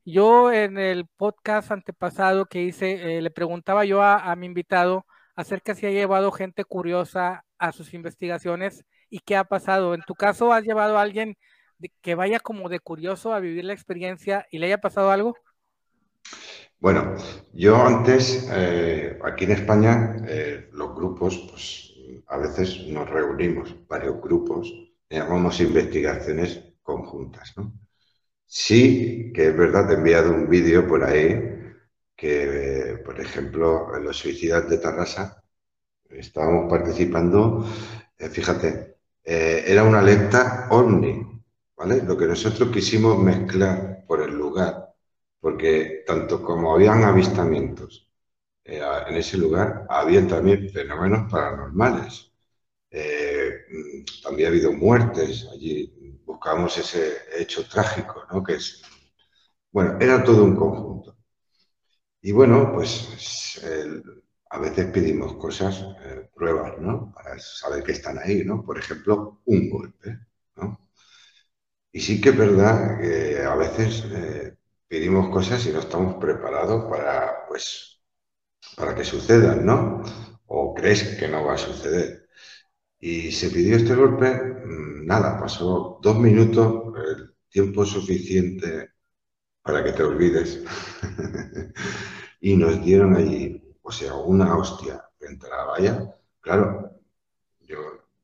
Yo 0.05 0.49
en 0.53 0.77
el 0.77 1.07
podcast 1.07 1.71
antepasado 1.71 2.45
que 2.45 2.63
hice, 2.63 3.17
eh, 3.17 3.21
le 3.21 3.31
preguntaba 3.31 3.84
yo 3.84 4.01
a, 4.01 4.34
mi 4.38 4.45
invitado 4.45 5.05
acerca 5.36 5.75
si 5.75 5.88
ha 5.88 5.91
llevado 5.91 6.31
gente 6.31 6.63
curiosa 6.63 7.43
a 7.57 7.73
sus 7.73 7.93
investigaciones 7.93 8.86
y 9.10 9.19
qué 9.19 9.36
ha 9.36 9.43
pasado. 9.43 9.93
En 9.93 10.03
tu 10.03 10.15
caso, 10.15 10.53
¿has 10.53 10.63
llevado 10.63 10.97
a 10.97 11.01
alguien 11.01 11.36
que 12.01 12.15
vaya 12.15 12.39
como 12.39 12.69
de 12.69 12.79
curioso 12.79 13.34
a 13.34 13.41
vivir 13.41 13.65
la 13.65 13.73
experiencia 13.73 14.47
y 14.51 14.60
le 14.60 14.67
haya 14.67 14.79
pasado 14.79 15.12
algo? 15.12 15.36
Bueno, 16.79 17.15
yo 17.51 17.75
antes, 17.75 18.49
aquí 19.21 19.43
en 19.43 19.51
España, 19.51 20.15
los 20.71 20.95
grupos, 20.95 21.45
pues 21.49 21.90
a 22.31 22.37
veces 22.37 22.87
nos 22.87 23.09
reunimos 23.09 23.75
varios 23.87 24.21
grupos 24.21 24.73
y 25.09 25.17
hagamos 25.17 25.59
investigaciones 25.59 26.63
conjuntas. 26.81 27.53
¿no? 27.57 27.73
Sí, 28.45 29.33
que 29.35 29.49
es 29.49 29.57
verdad, 29.57 29.91
he 29.91 29.95
enviado 29.95 30.33
un 30.33 30.49
vídeo 30.49 30.87
por 30.87 31.03
ahí 31.03 31.59
que, 32.15 33.01
por 33.03 33.19
ejemplo, 33.19 33.95
en 33.97 34.05
los 34.05 34.17
suicidas 34.17 34.69
de 34.69 34.77
Tarrasa 34.77 35.43
estábamos 36.09 36.69
participando, 36.69 37.65
eh, 38.17 38.29
fíjate, 38.29 38.97
eh, 39.23 39.65
era 39.67 39.83
una 39.83 39.99
alerta 39.99 40.67
ovni, 40.69 41.25
¿vale? 41.75 42.01
Lo 42.03 42.17
que 42.17 42.27
nosotros 42.27 42.71
quisimos 42.71 43.17
mezclar 43.19 44.05
por 44.07 44.21
el 44.21 44.37
lugar, 44.37 44.93
porque 45.39 46.03
tanto 46.07 46.41
como 46.41 46.73
habían 46.73 47.03
avistamientos 47.03 48.11
eh, 48.71 48.81
en 49.07 49.15
ese 49.17 49.38
lugar, 49.38 49.86
había 49.89 50.27
también 50.27 50.69
fenómenos 50.69 51.31
paranormales. 51.31 52.31
también 54.23 54.47
ha 54.47 54.49
habido 54.51 54.71
muertes 54.73 55.47
allí, 55.53 55.93
buscamos 56.25 56.77
ese 56.77 57.17
hecho 57.38 57.67
trágico, 57.67 58.23
¿no? 58.31 58.43
Que 58.43 58.55
es, 58.55 58.81
bueno, 59.71 59.97
era 60.01 60.23
todo 60.23 60.43
un 60.45 60.55
conjunto. 60.55 61.17
Y 62.21 62.31
bueno, 62.31 62.71
pues 62.73 63.60
a 64.49 64.60
veces 64.60 64.91
pedimos 64.91 65.36
cosas, 65.38 65.81
eh, 66.03 66.29
pruebas, 66.36 66.77
¿no? 66.79 67.12
Para 67.13 67.39
saber 67.39 67.84
que 67.84 67.93
están 67.93 68.17
ahí, 68.19 68.43
¿no? 68.45 68.63
Por 68.65 68.77
ejemplo, 68.77 69.41
un 69.45 69.69
golpe, 69.69 70.19
¿no? 70.57 70.89
Y 71.93 71.99
sí 72.01 72.19
que 72.21 72.29
es 72.29 72.38
verdad 72.38 72.99
que 72.99 73.41
a 73.43 73.55
veces 73.55 74.03
eh, 74.12 74.57
pedimos 74.88 75.29
cosas 75.29 75.65
y 75.65 75.71
no 75.71 75.79
estamos 75.79 76.15
preparados 76.15 76.89
para, 76.89 77.45
pues, 77.47 77.90
para 78.75 78.95
que 78.95 79.03
sucedan, 79.03 79.65
¿no? 79.65 80.03
O 80.47 80.73
crees 80.73 81.03
que 81.17 81.27
no 81.27 81.45
va 81.45 81.53
a 81.55 81.57
suceder. 81.57 82.27
Y 82.99 83.31
se 83.31 83.49
pidió 83.49 83.77
este 83.77 83.95
golpe, 83.95 84.29
mm, 84.34 85.05
nada, 85.05 85.39
pasó 85.39 85.99
dos 86.01 86.17
minutos, 86.19 86.93
tiempo 87.49 87.86
suficiente 87.86 88.91
para 89.63 89.84
que 89.84 89.93
te 89.93 90.03
olvides. 90.03 90.63
y 92.41 92.55
nos 92.57 92.84
dieron 92.84 93.15
allí, 93.15 93.63
o 93.81 93.91
sea, 93.91 94.15
una 94.15 94.57
hostia 94.57 95.03
frente 95.19 95.47
a 95.47 95.49
la 95.57 95.63
valla. 95.65 96.15
Claro, 96.41 96.91
yo, 97.62 97.77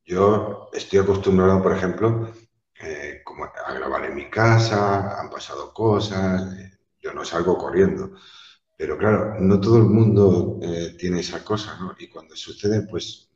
yo 0.04 0.70
estoy 0.72 1.00
acostumbrado, 1.00 1.62
por 1.62 1.72
ejemplo, 1.76 2.32
eh, 2.80 3.22
como 3.24 3.44
a 3.44 3.72
grabar 3.72 4.04
en 4.06 4.14
mi 4.16 4.30
casa, 4.30 5.20
han 5.20 5.30
pasado 5.30 5.72
cosas, 5.74 6.54
eh, 6.58 6.78
yo 7.00 7.12
no 7.14 7.24
salgo 7.24 7.56
corriendo. 7.58 8.12
Pero 8.78 8.96
claro, 8.96 9.36
no 9.40 9.60
todo 9.60 9.76
el 9.76 9.84
mundo 9.84 10.58
eh, 10.62 10.96
tiene 10.98 11.20
esa 11.20 11.44
cosa, 11.44 11.76
¿no? 11.80 11.94
Y 11.98 12.08
cuando 12.08 12.34
sucede, 12.34 12.86
pues, 12.88 13.28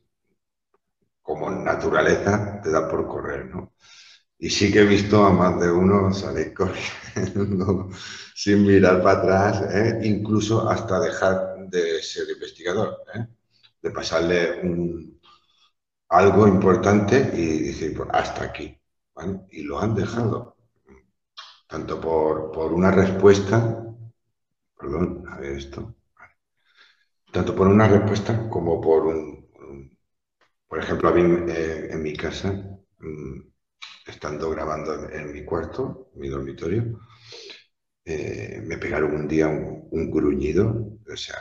como 1.23 1.51
naturaleza, 1.51 2.61
te 2.63 2.71
da 2.71 2.89
por 2.89 3.07
correr, 3.07 3.47
¿no? 3.47 3.75
Y 4.39 4.51
sí 4.51 4.73
que 4.73 4.81
he 4.81 4.85
visto 4.87 5.25
a 5.25 5.33
más 5.33 5.61
de 5.61 5.71
uno 5.71 6.13
salir 6.13 6.55
corriendo 6.59 7.91
sin 8.35 8.67
mirar 8.67 9.03
para 9.03 9.21
atrás, 9.21 9.63
¿eh? 9.75 10.01
incluso 10.05 10.69
hasta 10.69 11.01
dejar 11.01 11.57
de 11.69 12.03
ser 12.03 12.25
investigador, 12.31 12.99
¿eh? 13.15 13.27
de 13.83 13.91
pasarle 13.91 14.61
algo 16.11 16.47
importante 16.47 17.33
y 17.35 17.59
decir, 17.65 17.97
pues, 17.97 18.09
hasta 18.13 18.45
aquí. 18.45 18.79
Y 19.51 19.63
lo 19.65 19.81
han 19.81 19.95
dejado, 19.97 20.57
tanto 21.69 22.01
por, 22.01 22.53
por 22.53 22.73
una 22.73 22.91
respuesta, 22.91 23.82
perdón, 24.83 25.25
a 25.29 25.39
ver 25.39 25.53
esto, 25.53 25.95
tanto 27.31 27.55
por 27.55 27.69
una 27.69 27.87
respuesta 27.87 28.49
como 28.51 28.81
por 28.81 29.07
un, 29.07 29.97
por 30.67 30.79
ejemplo, 30.81 31.09
a 31.09 31.13
mí 31.13 31.23
eh, 31.49 31.89
en 31.93 32.03
mi 32.03 32.17
casa, 32.17 32.51
mm, 32.99 33.41
estando 34.07 34.51
grabando 34.51 35.09
en 35.09 35.33
mi 35.33 35.45
cuarto, 35.45 36.11
mi 36.17 36.29
dormitorio, 36.29 36.99
eh, 38.05 38.61
me 38.65 38.77
pegaron 38.79 39.15
un 39.15 39.29
día 39.29 39.47
un, 39.49 40.11
gruñido, 40.11 40.99
o 41.11 41.17
sea, 41.17 41.37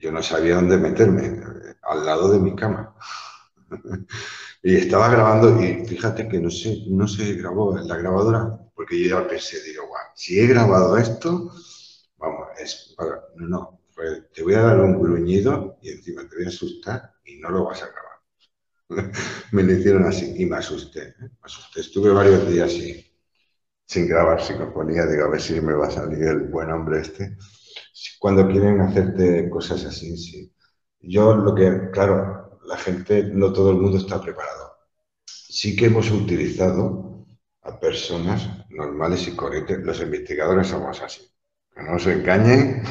yo 0.00 0.12
no 0.12 0.22
sabía 0.22 0.56
dónde 0.56 0.76
meterme, 0.76 1.40
al 1.82 2.04
lado 2.04 2.30
de 2.32 2.38
mi 2.38 2.54
cama. 2.54 2.94
y 4.62 4.76
estaba 4.76 5.08
grabando 5.08 5.62
y 5.62 5.86
fíjate 5.86 6.28
que 6.28 6.40
no 6.40 6.50
se, 6.50 6.84
no 6.88 7.08
se 7.08 7.34
grabó 7.34 7.78
en 7.78 7.88
la 7.88 7.96
grabadora, 7.96 8.58
porque 8.74 9.02
yo 9.02 9.20
ya 9.20 9.28
pensé, 9.28 9.62
digo, 9.62 9.86
guau, 9.86 10.02
si 10.14 10.40
he 10.40 10.46
grabado 10.46 10.96
esto, 10.96 11.52
vamos, 12.18 12.48
es 12.58 12.94
no, 13.36 13.48
no, 13.48 13.80
te 14.34 14.42
voy 14.42 14.54
a 14.54 14.62
dar 14.62 14.80
un 14.80 15.00
gruñido 15.00 15.78
y 15.82 15.90
encima 15.90 16.28
te 16.28 16.36
voy 16.36 16.44
a 16.46 16.48
asustar 16.48 17.14
y 17.24 17.36
no 17.36 17.50
lo 17.50 17.64
vas 17.64 17.82
a 17.82 17.88
grabar. 17.88 19.12
me 19.52 19.62
lo 19.62 19.72
hicieron 19.72 20.04
así 20.04 20.34
y 20.36 20.46
me 20.46 20.56
asusté, 20.56 21.08
¿eh? 21.08 21.14
me 21.20 21.38
asusté. 21.42 21.80
Estuve 21.80 22.10
varios 22.10 22.48
días 22.48 22.72
sin, 22.72 23.04
sin 23.86 24.08
grabar 24.08 24.42
psicofonía, 24.42 25.06
digo, 25.06 25.24
a 25.24 25.30
ver 25.30 25.40
si 25.40 25.60
me 25.60 25.74
va 25.74 25.88
a 25.88 25.90
salir 25.90 26.22
el 26.22 26.48
buen 26.48 26.70
hombre 26.70 27.00
este. 27.00 27.36
Cuando 28.18 28.46
quieren 28.48 28.80
hacerte 28.80 29.48
cosas 29.50 29.84
así, 29.84 30.16
sí. 30.16 30.52
Yo 31.00 31.34
lo 31.34 31.54
que, 31.54 31.90
claro, 31.92 32.58
la 32.66 32.76
gente, 32.76 33.24
no 33.24 33.52
todo 33.52 33.70
el 33.70 33.76
mundo 33.76 33.98
está 33.98 34.20
preparado. 34.20 34.72
Sí 35.24 35.76
que 35.76 35.86
hemos 35.86 36.10
utilizado 36.10 37.26
a 37.62 37.78
personas 37.80 38.48
normales 38.70 39.26
y 39.28 39.36
corrientes. 39.36 39.78
Los 39.78 40.00
investigadores 40.00 40.68
somos 40.68 41.00
así. 41.00 41.22
Que 41.76 41.82
no 41.82 41.98
se 41.98 42.14
engañen, 42.14 42.82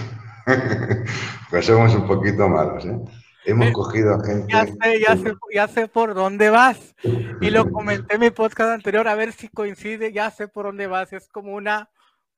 pues 1.50 1.66
somos 1.66 1.96
un 1.96 2.08
poquito 2.08 2.48
malos, 2.48 2.86
¿eh? 2.86 3.00
Hemos 3.46 3.72
cogido 3.72 4.16
a 4.16 4.26
gente. 4.26 4.52
Ya 4.52 4.66
sé, 4.66 5.00
ya 5.08 5.18
sé, 5.18 5.34
ya 5.54 5.68
sé 5.68 5.88
por 5.88 6.16
dónde 6.16 6.50
vas. 6.50 6.96
Y 7.42 7.50
lo 7.52 7.70
comenté 7.70 8.16
en 8.16 8.22
mi 8.22 8.32
podcast 8.32 8.72
anterior, 8.72 9.08
a 9.08 9.16
ver 9.16 9.34
si 9.34 9.50
coincide, 9.50 10.12
ya 10.12 10.32
sé 10.32 10.48
por 10.48 10.66
dónde 10.66 10.88
vas. 10.88 11.14
Es 11.14 11.28
como 11.30 11.54
una 11.54 11.90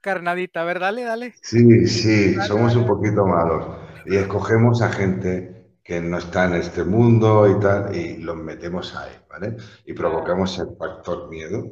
carnadita, 0.02 0.62
a 0.62 0.66
ver, 0.66 0.80
dale, 0.80 1.04
dale. 1.04 1.34
Sí, 1.42 1.88
sí, 1.88 2.36
somos 2.48 2.76
un 2.76 2.86
poquito 2.86 3.26
malos. 3.26 3.66
Y 4.06 4.18
escogemos 4.18 4.82
a 4.82 4.90
gente 4.90 5.58
que 5.84 6.02
no 6.02 6.18
está 6.18 6.46
en 6.46 6.56
este 6.56 6.84
mundo 6.84 7.48
y 7.50 7.60
tal, 7.62 7.96
y 7.96 8.18
los 8.18 8.36
metemos 8.36 8.94
ahí, 8.96 9.12
¿vale? 9.30 9.56
Y 9.86 9.94
provocamos 9.94 10.60
el 10.60 10.76
factor 10.78 11.30
miedo. 11.30 11.64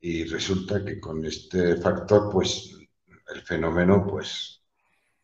Y 0.00 0.24
resulta 0.24 0.84
que 0.84 1.00
con 1.00 1.24
este 1.24 1.76
factor, 1.78 2.30
pues, 2.32 2.76
el 3.28 3.42
fenómeno, 3.42 4.06
pues, 4.06 4.62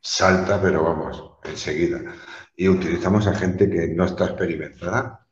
salta, 0.00 0.60
pero 0.60 0.84
vamos, 0.84 1.38
enseguida 1.44 2.00
y 2.56 2.68
utilizamos 2.68 3.26
a 3.26 3.34
gente 3.34 3.68
que 3.68 3.88
no 3.88 4.04
está 4.04 4.26
experimentada 4.26 5.26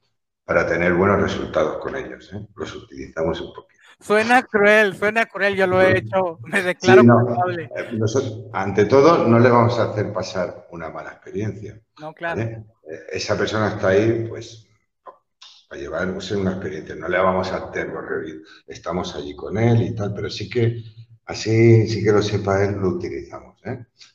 para 0.45 0.67
tener 0.67 0.95
buenos 0.95 1.21
resultados 1.21 1.79
con 1.79 1.95
ellos. 1.97 2.31
¿eh? 2.33 2.47
Los 2.57 2.75
utilizamos 2.75 3.41
un 3.41 3.53
poquito. 3.55 3.81
Suena 4.01 4.43
cruel, 4.43 4.97
suena 4.97 5.27
cruel, 5.27 5.55
yo 5.55 5.67
lo 5.67 5.81
he 5.81 5.99
hecho, 5.99 6.39
me 6.45 6.63
declaro 6.63 7.03
culpable. 7.03 7.71
Eh, 7.77 7.91
nosotros, 7.93 8.47
ante 8.53 8.87
todo, 8.87 9.29
no 9.29 9.39
le 9.39 9.51
vamos 9.51 9.79
a 9.79 9.91
hacer 9.91 10.11
pasar 10.13 10.67
una 10.71 10.89
mala 10.89 11.11
experiencia. 11.11 11.79
No, 12.01 12.15
claro. 12.15 12.41
Eh, 12.41 12.65
esa 13.13 13.37
persona 13.37 13.69
está 13.69 13.89
ahí, 13.89 14.27
pues, 14.27 14.67
para 15.69 15.83
llevar 15.83 16.09
una 16.09 16.51
experiencia. 16.53 16.95
No 16.95 17.09
le 17.09 17.19
vamos 17.19 17.53
a 17.53 17.59
hacer, 17.59 17.93
estamos 18.67 19.15
allí 19.15 19.37
con 19.37 19.59
él 19.59 19.83
y 19.83 19.95
tal, 19.95 20.15
pero 20.15 20.31
sí 20.31 20.49
que, 20.49 20.83
así, 21.31 21.87
sí 21.87 22.03
que 22.03 22.13
lo 22.13 22.23
sepa 22.23 22.65
él, 22.65 22.77
lo 22.77 22.89
utilizamos. 22.89 23.61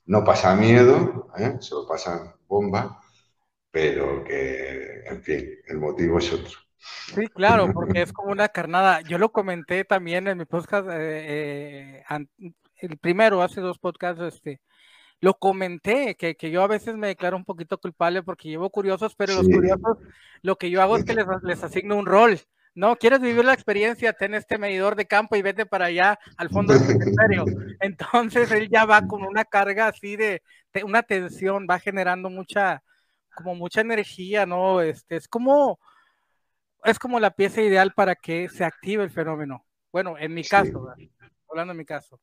No 0.06 0.24
pasa 0.24 0.56
miedo, 0.56 1.30
se 1.60 1.74
lo 1.74 1.88
pasan 1.88 2.34
bomba, 2.48 3.02
pero 3.72 4.24
que, 4.24 5.04
en 5.06 5.22
fin, 5.22 5.50
el 5.68 5.78
motivo 5.78 6.20
es 6.20 6.32
otro. 6.34 6.60
Sí, 7.16 7.28
claro, 7.28 7.72
porque 7.74 8.02
es 8.02 8.14
como 8.14 8.32
una 8.32 8.50
carnada. 8.50 9.02
Yo 9.02 9.18
lo 9.18 9.32
comenté 9.32 9.86
también 9.86 10.28
en 10.28 10.38
mi 10.38 10.46
podcast, 10.46 10.88
eh, 10.92 12.04
eh, 12.10 12.26
el 12.78 12.98
primero, 12.98 13.42
hace 13.42 13.62
dos 13.62 13.80
podcasts, 13.80 14.22
este, 14.22 14.62
lo 15.22 15.36
comenté, 15.36 16.16
que, 16.16 16.36
que, 16.36 16.52
yo 16.52 16.62
a 16.64 16.68
veces 16.68 16.96
me 16.96 17.08
declaro 17.08 17.38
un 17.38 17.46
poquito 17.46 17.78
culpable 17.78 18.22
porque 18.24 18.50
llevo 18.50 18.70
curiosos, 18.70 19.16
pero 19.16 19.34
los 19.34 19.48
curiosos, 19.48 19.98
lo 20.42 20.58
que 20.58 20.70
yo 20.70 20.82
hago 20.82 20.98
es 20.98 21.06
que 21.06 21.16
les, 21.16 21.26
les 21.44 21.64
asigno 21.64 21.96
un 21.96 22.06
rol. 22.06 22.40
No, 22.76 22.98
quieres 22.98 23.22
vivir 23.22 23.46
la 23.46 23.54
experiencia, 23.54 24.12
ten 24.12 24.34
este 24.34 24.58
medidor 24.58 24.98
de 24.98 25.06
campo 25.06 25.38
y 25.38 25.42
vete 25.42 25.66
para 25.66 25.86
allá 25.86 26.20
al 26.36 26.50
fondo 26.50 26.74
del 26.74 26.84
cementerio. 26.84 27.46
Entonces 27.80 28.52
él 28.52 28.68
ya 28.70 28.84
va 28.84 29.08
con 29.08 29.24
una 29.24 29.46
carga 29.46 29.88
así 29.88 30.18
de, 30.18 30.42
una 30.84 31.02
tensión, 31.02 31.68
va 31.70 31.80
generando 31.80 32.30
mucha, 32.30 32.84
como 33.34 33.56
mucha 33.56 33.80
energía, 33.80 34.46
¿no? 34.46 34.82
Este, 34.82 35.16
es 35.16 35.30
como, 35.30 35.80
es 36.84 37.00
como 37.00 37.18
la 37.22 37.32
pieza 37.32 37.62
ideal 37.62 37.94
para 37.94 38.14
que 38.14 38.50
se 38.50 38.66
active 38.66 39.06
el 39.06 39.10
fenómeno. 39.10 39.66
Bueno, 39.94 40.18
en 40.18 40.34
mi 40.34 40.44
caso, 40.44 40.90
hablando 41.50 41.72
en 41.72 41.78
mi 41.78 41.86
caso. 41.86 42.20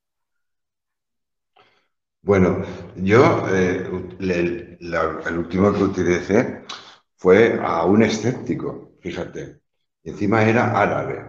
Bueno, 2.20 2.62
yo 2.96 3.46
eh, 3.48 3.88
el 4.20 5.38
último 5.38 5.72
que 5.72 5.82
utilicé 5.82 6.62
fue 7.16 7.58
a 7.58 7.86
un 7.86 8.02
escéptico, 8.02 8.92
fíjate 9.00 9.61
y 10.02 10.10
encima 10.10 10.44
era 10.44 10.78
árabe, 10.80 11.24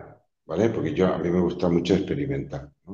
¿vale? 0.45 0.69
Porque 0.69 0.93
yo, 0.93 1.13
a 1.13 1.17
mí 1.17 1.29
me 1.29 1.39
gusta 1.39 1.69
mucho 1.69 1.95
experimentar. 1.95 2.69
Y, 2.87 2.91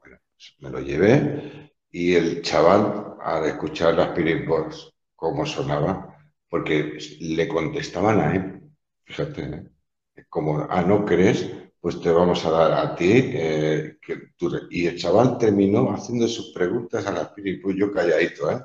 bueno, 0.00 0.18
pues 0.32 0.54
me 0.60 0.70
lo 0.70 0.80
llevé 0.80 1.70
y 1.90 2.14
el 2.14 2.42
chaval, 2.42 3.16
al 3.20 3.46
escuchar 3.46 3.94
las 3.94 4.08
Spirit 4.08 4.46
Box, 4.46 4.92
cómo 5.16 5.44
sonaba, 5.46 6.16
porque 6.48 6.98
le 7.20 7.48
contestaban 7.48 8.20
a 8.20 8.34
él, 8.34 8.60
fíjate, 9.04 9.42
¿eh? 9.42 10.24
como, 10.28 10.66
ah, 10.68 10.82
¿no 10.82 11.04
crees? 11.04 11.46
pues 11.80 12.00
te 12.00 12.10
vamos 12.10 12.44
a 12.44 12.50
dar 12.50 12.72
a 12.72 12.94
ti. 12.94 13.10
Eh, 13.12 13.96
que 14.00 14.30
y 14.70 14.86
el 14.86 14.98
chaval 14.98 15.38
terminó 15.38 15.92
haciendo 15.92 16.28
sus 16.28 16.52
preguntas 16.52 17.06
a 17.06 17.12
la 17.12 17.22
Spirit 17.22 17.62
Box, 17.62 17.76
yo 17.76 17.92
calladito, 17.92 18.50
¿eh? 18.50 18.64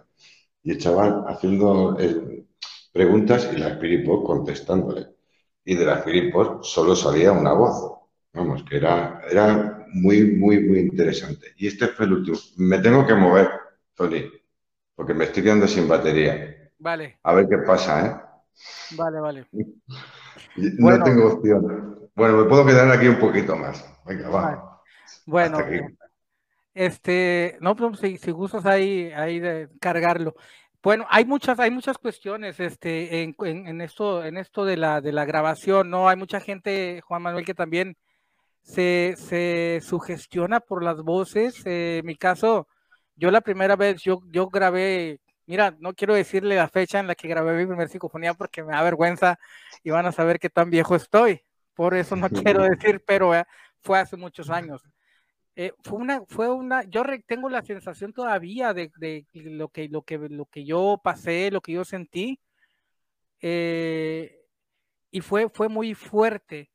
Y 0.63 0.71
el 0.71 0.77
chaval 0.79 1.23
haciendo 1.27 1.97
eh, 1.99 2.45
preguntas 2.91 3.49
y 3.53 3.57
la 3.57 3.69
Spirit 3.69 4.05
Box 4.05 4.25
contestándole. 4.27 5.14
Y 5.65 5.75
de 5.75 5.85
la 5.85 6.05
Box 6.31 6.67
solo 6.67 6.95
salía 6.95 7.31
una 7.31 7.53
voz. 7.53 7.91
Vamos, 8.33 8.63
que 8.63 8.77
era, 8.77 9.21
era 9.29 9.85
muy, 9.93 10.35
muy, 10.35 10.59
muy 10.59 10.79
interesante. 10.79 11.47
Y 11.57 11.67
este 11.67 11.87
fue 11.87 12.05
el 12.05 12.13
último. 12.13 12.37
Me 12.57 12.79
tengo 12.79 13.05
que 13.05 13.15
mover, 13.15 13.49
Tony, 13.95 14.29
porque 14.93 15.13
me 15.13 15.25
estoy 15.25 15.43
quedando 15.43 15.67
sin 15.67 15.87
batería. 15.87 16.71
Vale. 16.77 17.19
A 17.23 17.33
ver 17.33 17.47
qué 17.49 17.57
pasa, 17.59 18.05
¿eh? 18.05 18.15
Vale, 18.97 19.19
vale. 19.19 19.47
No 20.57 21.03
tengo 21.03 21.33
opción. 21.33 22.09
Bueno, 22.15 22.37
me 22.37 22.45
puedo 22.45 22.65
quedar 22.65 22.89
aquí 22.89 23.09
un 23.09 23.19
poquito 23.19 23.57
más. 23.57 23.85
Venga, 24.05 24.29
va. 24.29 24.81
Bueno, 25.25 25.57
este, 26.73 27.57
no, 27.61 27.75
pues 27.75 27.99
si, 27.99 28.17
si 28.17 28.31
gustas 28.31 28.65
ahí, 28.65 29.11
ahí 29.13 29.39
de 29.39 29.69
cargarlo. 29.81 30.35
Bueno, 30.85 31.07
hay 31.09 31.25
muchas, 31.25 31.59
hay 31.59 31.71
muchas 31.71 31.97
cuestiones 31.97 32.59
este, 32.59 33.23
en, 33.23 33.35
en, 33.39 33.81
esto, 33.81 34.23
en 34.23 34.37
esto 34.37 34.65
de 34.65 34.77
la, 34.77 35.01
de 35.01 35.11
la 35.11 35.25
grabación, 35.25 35.89
¿no? 35.89 36.07
Hay 36.07 36.15
mucha 36.15 36.39
gente, 36.39 37.01
Juan 37.01 37.23
Manuel, 37.23 37.43
que 37.43 37.55
también 37.55 37.97
se, 38.61 39.15
se 39.17 39.81
sugestiona 39.81 40.59
por 40.59 40.83
las 40.83 41.01
voces. 41.01 41.65
Eh, 41.65 41.97
en 42.01 42.05
mi 42.05 42.15
caso, 42.15 42.67
yo 43.15 43.31
la 43.31 43.41
primera 43.41 43.75
vez, 43.75 44.03
yo, 44.03 44.21
yo 44.31 44.45
grabé 44.47 45.19
Mira, 45.47 45.75
no 45.79 45.93
quiero 45.93 46.13
decirle 46.13 46.55
la 46.55 46.67
fecha 46.67 46.99
en 46.99 47.07
la 47.07 47.15
que 47.15 47.27
grabé 47.27 47.57
mi 47.57 47.65
primer 47.65 47.89
psicofonía 47.89 48.35
porque 48.35 48.63
me 48.63 48.73
da 48.73 48.83
vergüenza 48.83 49.39
y 49.83 49.89
van 49.89 50.05
a 50.05 50.11
saber 50.11 50.39
qué 50.39 50.51
tan 50.51 50.69
viejo 50.69 50.95
estoy. 50.95 51.41
Por 51.73 51.95
eso 51.95 52.15
no 52.15 52.29
quiero 52.29 52.63
decir, 52.63 53.03
pero 53.07 53.33
eh, 53.33 53.45
fue 53.81 53.99
hace 53.99 54.17
muchos 54.17 54.51
años. 54.51 54.83
Eh, 55.55 55.71
fue 55.83 55.99
una, 55.99 56.21
fue 56.27 56.51
una, 56.51 56.83
yo 56.83 57.03
tengo 57.25 57.49
la 57.49 57.61
sensación 57.61 58.11
todavía 58.13 58.73
de, 58.73 58.91
lo, 59.33 59.69
que, 59.69 59.87
lo, 59.87 60.01
que, 60.03 60.17
lo 60.17 60.45
que 60.45 60.65
yo 60.65 60.99
pasé, 61.03 61.49
lo 61.51 61.61
que 61.61 61.73
yo 61.73 61.85
sentí, 61.85 62.39
eh, 63.41 64.41
y 65.11 65.21
fue, 65.21 65.49
fue 65.49 65.69
muy 65.69 65.93
fuerte, 65.93 66.71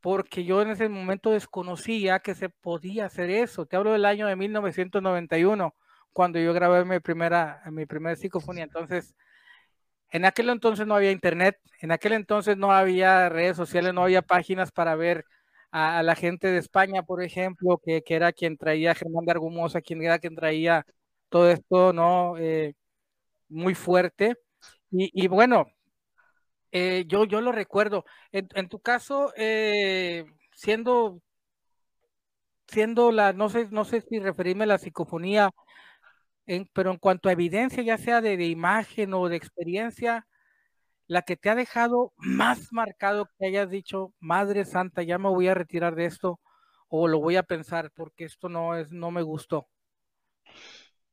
porque 0.00 0.44
yo 0.44 0.62
en 0.62 0.70
ese 0.70 0.88
momento 0.88 1.30
desconocía 1.30 2.20
que 2.20 2.34
se 2.34 2.48
podía 2.50 3.06
hacer 3.06 3.30
eso. 3.30 3.66
Te 3.66 3.76
hablo 3.76 3.92
del 3.92 4.04
año 4.06 4.26
de 4.26 4.36
1991 4.36 5.74
cuando 6.12 6.38
yo 6.40 6.54
grabé 6.54 6.84
mi 6.84 7.00
primera, 7.00 7.62
mi 7.72 7.86
primera 7.86 8.16
psicofonía. 8.16 8.64
Entonces, 8.64 9.14
en 10.10 10.24
aquel 10.24 10.50
entonces 10.50 10.86
no 10.86 10.94
había 10.94 11.10
internet, 11.10 11.58
en 11.80 11.92
aquel 11.92 12.12
entonces 12.14 12.56
no 12.56 12.72
había 12.72 13.28
redes 13.28 13.56
sociales, 13.56 13.92
no 13.94 14.04
había 14.04 14.22
páginas 14.22 14.72
para 14.72 14.94
ver 14.96 15.24
a, 15.74 16.02
la 16.04 16.14
gente 16.14 16.48
de 16.48 16.58
España, 16.58 17.02
por 17.02 17.22
ejemplo, 17.22 17.78
que, 17.84 18.02
que, 18.02 18.14
era 18.14 18.32
quien 18.32 18.56
traía 18.56 18.94
Germán 18.94 19.24
de 19.26 19.32
Argumosa, 19.32 19.80
quien 19.82 20.02
era 20.02 20.18
quien 20.20 20.36
traía 20.36 20.86
todo 21.28 21.50
esto, 21.50 21.92
¿no? 21.92 22.38
Eh, 22.38 22.74
muy 23.48 23.74
fuerte. 23.74 24.36
Y, 24.90 25.28
bueno, 25.28 25.66
eh, 26.72 27.04
yo, 27.08 27.24
yo 27.24 27.40
lo 27.40 27.52
recuerdo. 27.52 28.04
En, 28.32 28.68
tu 28.68 28.80
caso, 28.80 29.32
eh, 29.36 30.24
siendo, 30.54 31.20
siendo 32.68 33.12
la, 33.12 33.32
no 33.32 33.48
sé, 33.48 33.68
no 33.70 33.84
sé 33.84 34.02
si 34.02 34.18
referirme 34.20 34.64
a 34.64 34.66
la 34.68 34.78
psicofonía 34.78 35.50
pero 36.72 36.90
en 36.90 36.98
cuanto 36.98 37.28
a 37.28 37.32
evidencia, 37.32 37.82
ya 37.82 37.98
sea 37.98 38.20
de, 38.20 38.34
imagen 38.46 39.14
o 39.14 39.28
de 39.28 39.36
experiencia, 39.36 40.26
la 41.06 41.22
que 41.22 41.36
te 41.36 41.50
ha 41.50 41.54
dejado 41.54 42.12
más 42.16 42.72
marcado 42.72 43.28
que 43.38 43.46
hayas 43.46 43.70
dicho, 43.70 44.12
Madre 44.20 44.64
Santa, 44.64 45.02
ya 45.02 45.18
me 45.18 45.28
voy 45.28 45.48
a 45.48 45.54
retirar 45.54 45.94
de 45.94 46.06
esto 46.06 46.40
o 46.88 47.08
lo 47.08 47.20
voy 47.20 47.36
a 47.36 47.42
pensar 47.42 47.90
porque 47.94 48.24
esto 48.24 48.48
no 48.48 48.76
es, 48.76 48.90
no 48.90 49.10
me 49.10 49.22
gustó. 49.22 49.68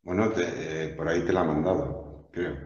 Bueno, 0.03 0.31
eh, 0.37 0.93
por 0.95 1.07
ahí 1.07 1.23
te 1.25 1.33
la 1.33 1.41
han 1.41 1.47
mandado, 1.47 2.29
creo. 2.31 2.57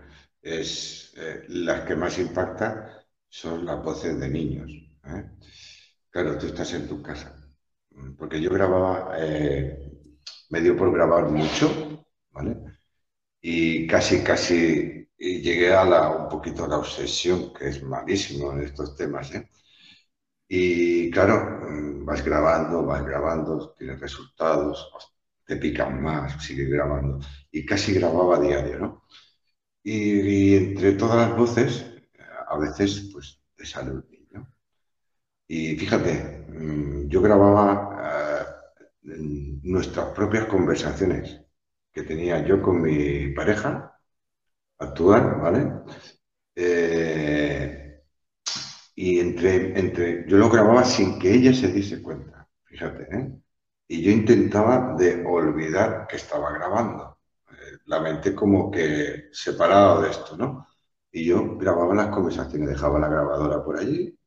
Es 0.41 1.13
eh, 1.17 1.43
las 1.49 1.81
que 1.81 1.95
más 1.95 2.17
impacta 2.19 3.05
son 3.27 3.65
las 3.65 3.83
voces 3.83 4.19
de 4.19 4.29
niños. 4.29 4.71
¿eh? 4.71 5.29
Claro, 6.09 6.37
tú 6.37 6.47
estás 6.47 6.73
en 6.73 6.87
tu 6.87 7.01
casa. 7.01 7.35
Porque 8.17 8.41
yo 8.41 8.49
grababa, 8.49 9.15
me 10.49 10.61
dio 10.61 10.75
por 10.75 10.91
grabar 10.93 11.29
mucho, 11.29 12.05
y 13.41 13.87
casi, 13.87 14.23
casi 14.23 15.04
llegué 15.17 15.73
a 15.73 15.85
la, 15.85 16.09
un 16.09 16.29
poquito 16.29 16.65
a 16.65 16.67
la 16.67 16.77
obsesión, 16.77 17.53
que 17.53 17.69
es 17.69 17.83
malísimo 17.83 18.51
en 18.53 18.61
estos 18.63 18.95
temas, 18.95 19.33
¿eh? 19.35 19.49
Y 20.47 21.09
claro, 21.11 21.59
mm, 21.69 22.05
vas 22.05 22.23
grabando, 22.23 22.85
vas 22.85 23.03
grabando, 23.05 23.73
tienes 23.77 23.99
resultados, 23.99 24.91
te 25.45 25.57
pican 25.57 26.01
más, 26.01 26.43
sigues 26.43 26.69
grabando. 26.69 27.19
Y 27.51 27.65
casi 27.65 27.93
grababa 27.93 28.37
a 28.37 28.39
diario, 28.41 28.79
¿no? 28.79 29.03
Y, 29.83 30.55
entre 30.57 30.93
todas 30.93 31.29
las 31.29 31.37
voces, 31.37 31.85
a 32.49 32.57
veces, 32.59 33.09
pues, 33.13 33.41
te 33.55 33.65
sale 33.65 33.91
un 33.91 34.05
niño. 34.09 34.49
Y 35.47 35.75
fíjate, 35.77 36.45
mm, 36.49 37.07
yo 37.09 37.21
grababa 37.21 38.45
eh, 39.03 39.15
nuestras 39.63 40.07
propias 40.15 40.45
conversaciones 40.47 41.41
que 41.91 42.03
tenía 42.03 42.45
yo 42.45 42.61
con 42.61 42.81
mi 42.81 43.29
pareja 43.33 43.94
actual, 44.79 45.39
¿vale? 45.41 45.73
Eh, 46.55 48.01
y 48.95 49.19
entre, 49.19 49.77
entre, 49.79 50.25
yo 50.27 50.37
lo 50.37 50.49
grababa 50.49 50.83
sin 50.83 51.19
que 51.19 51.33
ella 51.33 51.53
se 51.53 51.71
diese 51.71 52.01
cuenta, 52.01 52.47
fíjate, 52.65 53.03
¿eh? 53.15 53.31
Y 53.87 54.01
yo 54.03 54.11
intentaba 54.11 54.95
de 54.97 55.23
olvidar 55.25 56.07
que 56.07 56.15
estaba 56.17 56.51
grabando. 56.53 57.19
Eh, 57.51 57.77
la 57.85 57.99
mente 57.99 58.33
como 58.33 58.71
que 58.71 59.29
separado 59.31 60.01
de 60.01 60.09
esto, 60.11 60.37
¿no? 60.37 60.67
Y 61.11 61.25
yo 61.25 61.57
grababa 61.57 61.93
las 61.95 62.07
conversaciones, 62.09 62.69
dejaba 62.69 62.99
la 62.99 63.09
grabadora 63.09 63.63
por 63.63 63.77
allí, 63.77 64.17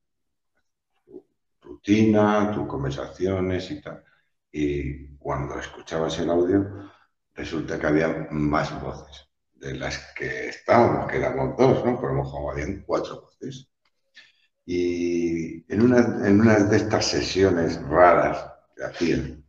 rutina, 1.61 2.51
tus 2.53 2.67
conversaciones 2.67 3.71
y 3.71 3.81
tal. 3.83 4.05
Y 4.53 5.17
cuando 5.17 5.59
escuchabas 5.59 6.19
el 6.21 6.31
audio, 6.31 6.91
resulta 7.35 7.79
que 7.79 7.87
había 7.87 8.29
más 8.31 8.81
voces 8.83 9.28
de 9.61 9.75
las 9.75 10.13
que 10.15 10.49
estábamos, 10.49 11.11
que 11.11 11.19
éramos 11.19 11.57
dos, 11.57 11.85
¿no? 11.85 12.01
Por 12.01 12.13
lo 12.13 12.23
mejor 12.23 12.85
cuatro 12.87 13.23
voces. 13.23 13.69
Y 14.65 15.65
en 15.73 15.83
una, 15.83 15.99
en 16.29 16.41
una 16.41 16.59
de 16.59 16.77
estas 16.77 17.07
sesiones 17.07 17.81
raras 17.83 18.53
que 18.77 18.85
hacían, 18.85 19.45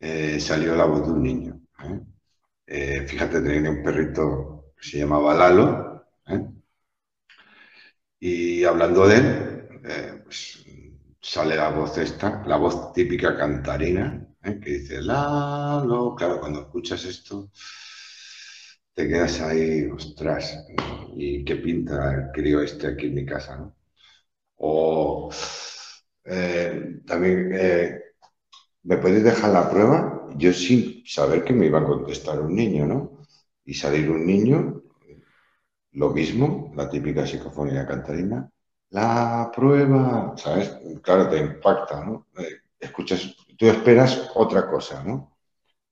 eh, 0.00 0.38
salió 0.40 0.74
la 0.76 0.84
voz 0.84 1.06
de 1.06 1.12
un 1.12 1.22
niño. 1.22 1.60
¿eh? 1.84 2.00
Eh, 2.66 3.06
fíjate, 3.08 3.40
tenía 3.40 3.70
un 3.70 3.82
perrito 3.82 4.72
que 4.76 4.88
se 4.88 4.98
llamaba 4.98 5.34
Lalo. 5.34 6.06
Y 8.18 8.64
hablando 8.64 9.06
de 9.06 9.16
él, 9.16 10.22
pues, 10.24 10.64
sale 11.20 11.56
la 11.56 11.70
voz 11.70 11.96
esta, 11.98 12.42
la 12.46 12.56
voz 12.56 12.92
típica 12.92 13.36
cantarina, 13.36 14.26
¿eh? 14.42 14.60
que 14.60 14.70
dice 14.70 15.00
Lalo. 15.02 16.14
Claro, 16.14 16.40
cuando 16.40 16.60
escuchas 16.62 17.04
esto, 17.04 17.50
te 18.94 19.08
quedas 19.08 19.40
ahí, 19.40 19.86
ostras, 19.86 20.64
¿y 21.16 21.44
qué 21.44 21.56
pinta 21.56 22.14
el 22.14 22.32
crío 22.32 22.60
este 22.60 22.86
aquí 22.88 23.06
en 23.06 23.14
mi 23.14 23.26
casa? 23.26 23.56
¿no? 23.56 23.74
O 24.56 25.30
eh, 26.24 27.00
también, 27.06 27.50
eh, 27.54 28.00
¿me 28.84 28.98
podéis 28.98 29.24
dejar 29.24 29.52
la 29.52 29.70
prueba? 29.70 30.28
Yo 30.36 30.52
sin 30.52 31.04
saber 31.06 31.44
que 31.44 31.52
me 31.52 31.66
iba 31.66 31.80
a 31.80 31.84
contestar 31.84 32.40
un 32.40 32.54
niño, 32.54 32.86
¿no? 32.86 33.18
Y 33.64 33.74
salir 33.74 34.10
un 34.10 34.26
niño, 34.26 34.82
lo 35.92 36.10
mismo, 36.10 36.72
la 36.76 36.88
típica 36.88 37.26
psicofonía 37.26 37.86
cantarina, 37.86 38.50
la 38.90 39.50
prueba, 39.54 40.34
¿sabes? 40.36 40.76
Claro, 41.02 41.28
te 41.28 41.38
impacta, 41.38 42.04
¿no? 42.04 42.26
escuchas 42.78 43.34
tú 43.56 43.66
esperas 43.66 44.30
otra 44.34 44.68
cosa, 44.68 45.02
¿no? 45.04 45.33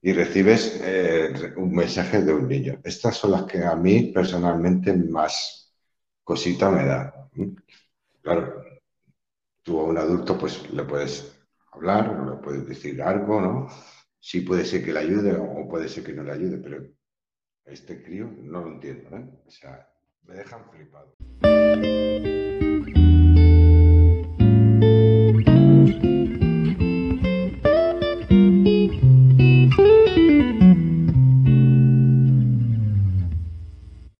Y 0.05 0.13
recibes 0.13 0.81
eh, 0.83 1.55
un 1.57 1.73
mensaje 1.75 2.23
de 2.23 2.35
un 2.35 2.49
niño. 2.49 2.81
Estas 2.83 3.17
son 3.17 3.31
las 3.31 3.45
que 3.45 3.65
a 3.65 3.77
mí 3.77 4.11
personalmente 4.13 4.93
más 4.93 5.73
cosita 6.25 6.71
me 6.71 6.85
da. 6.85 7.29
Claro, 8.21 8.65
tú 9.63 9.81
a 9.81 9.85
un 9.85 9.99
adulto 9.99 10.37
pues 10.37 10.71
le 10.73 10.85
puedes 10.85 11.33
hablar, 11.73 12.19
le 12.29 12.37
puedes 12.43 12.67
decir 12.67 13.01
algo, 13.01 13.41
¿no? 13.41 13.69
Sí 14.19 14.41
puede 14.41 14.65
ser 14.65 14.85
que 14.85 14.93
le 14.93 15.01
ayude 15.01 15.37
o 15.37 15.69
puede 15.69 15.89
ser 15.89 16.05
que 16.05 16.13
no 16.13 16.23
le 16.23 16.33
ayude, 16.33 16.59
pero 16.59 16.85
este 17.65 18.03
crío 18.03 18.29
no 18.43 18.61
lo 18.61 18.73
entiendo, 18.73 19.17
¿eh? 19.17 19.25
O 19.47 19.51
sea, 19.51 19.89
me 20.25 20.35
dejan 20.35 20.65
flipado. 20.71 21.15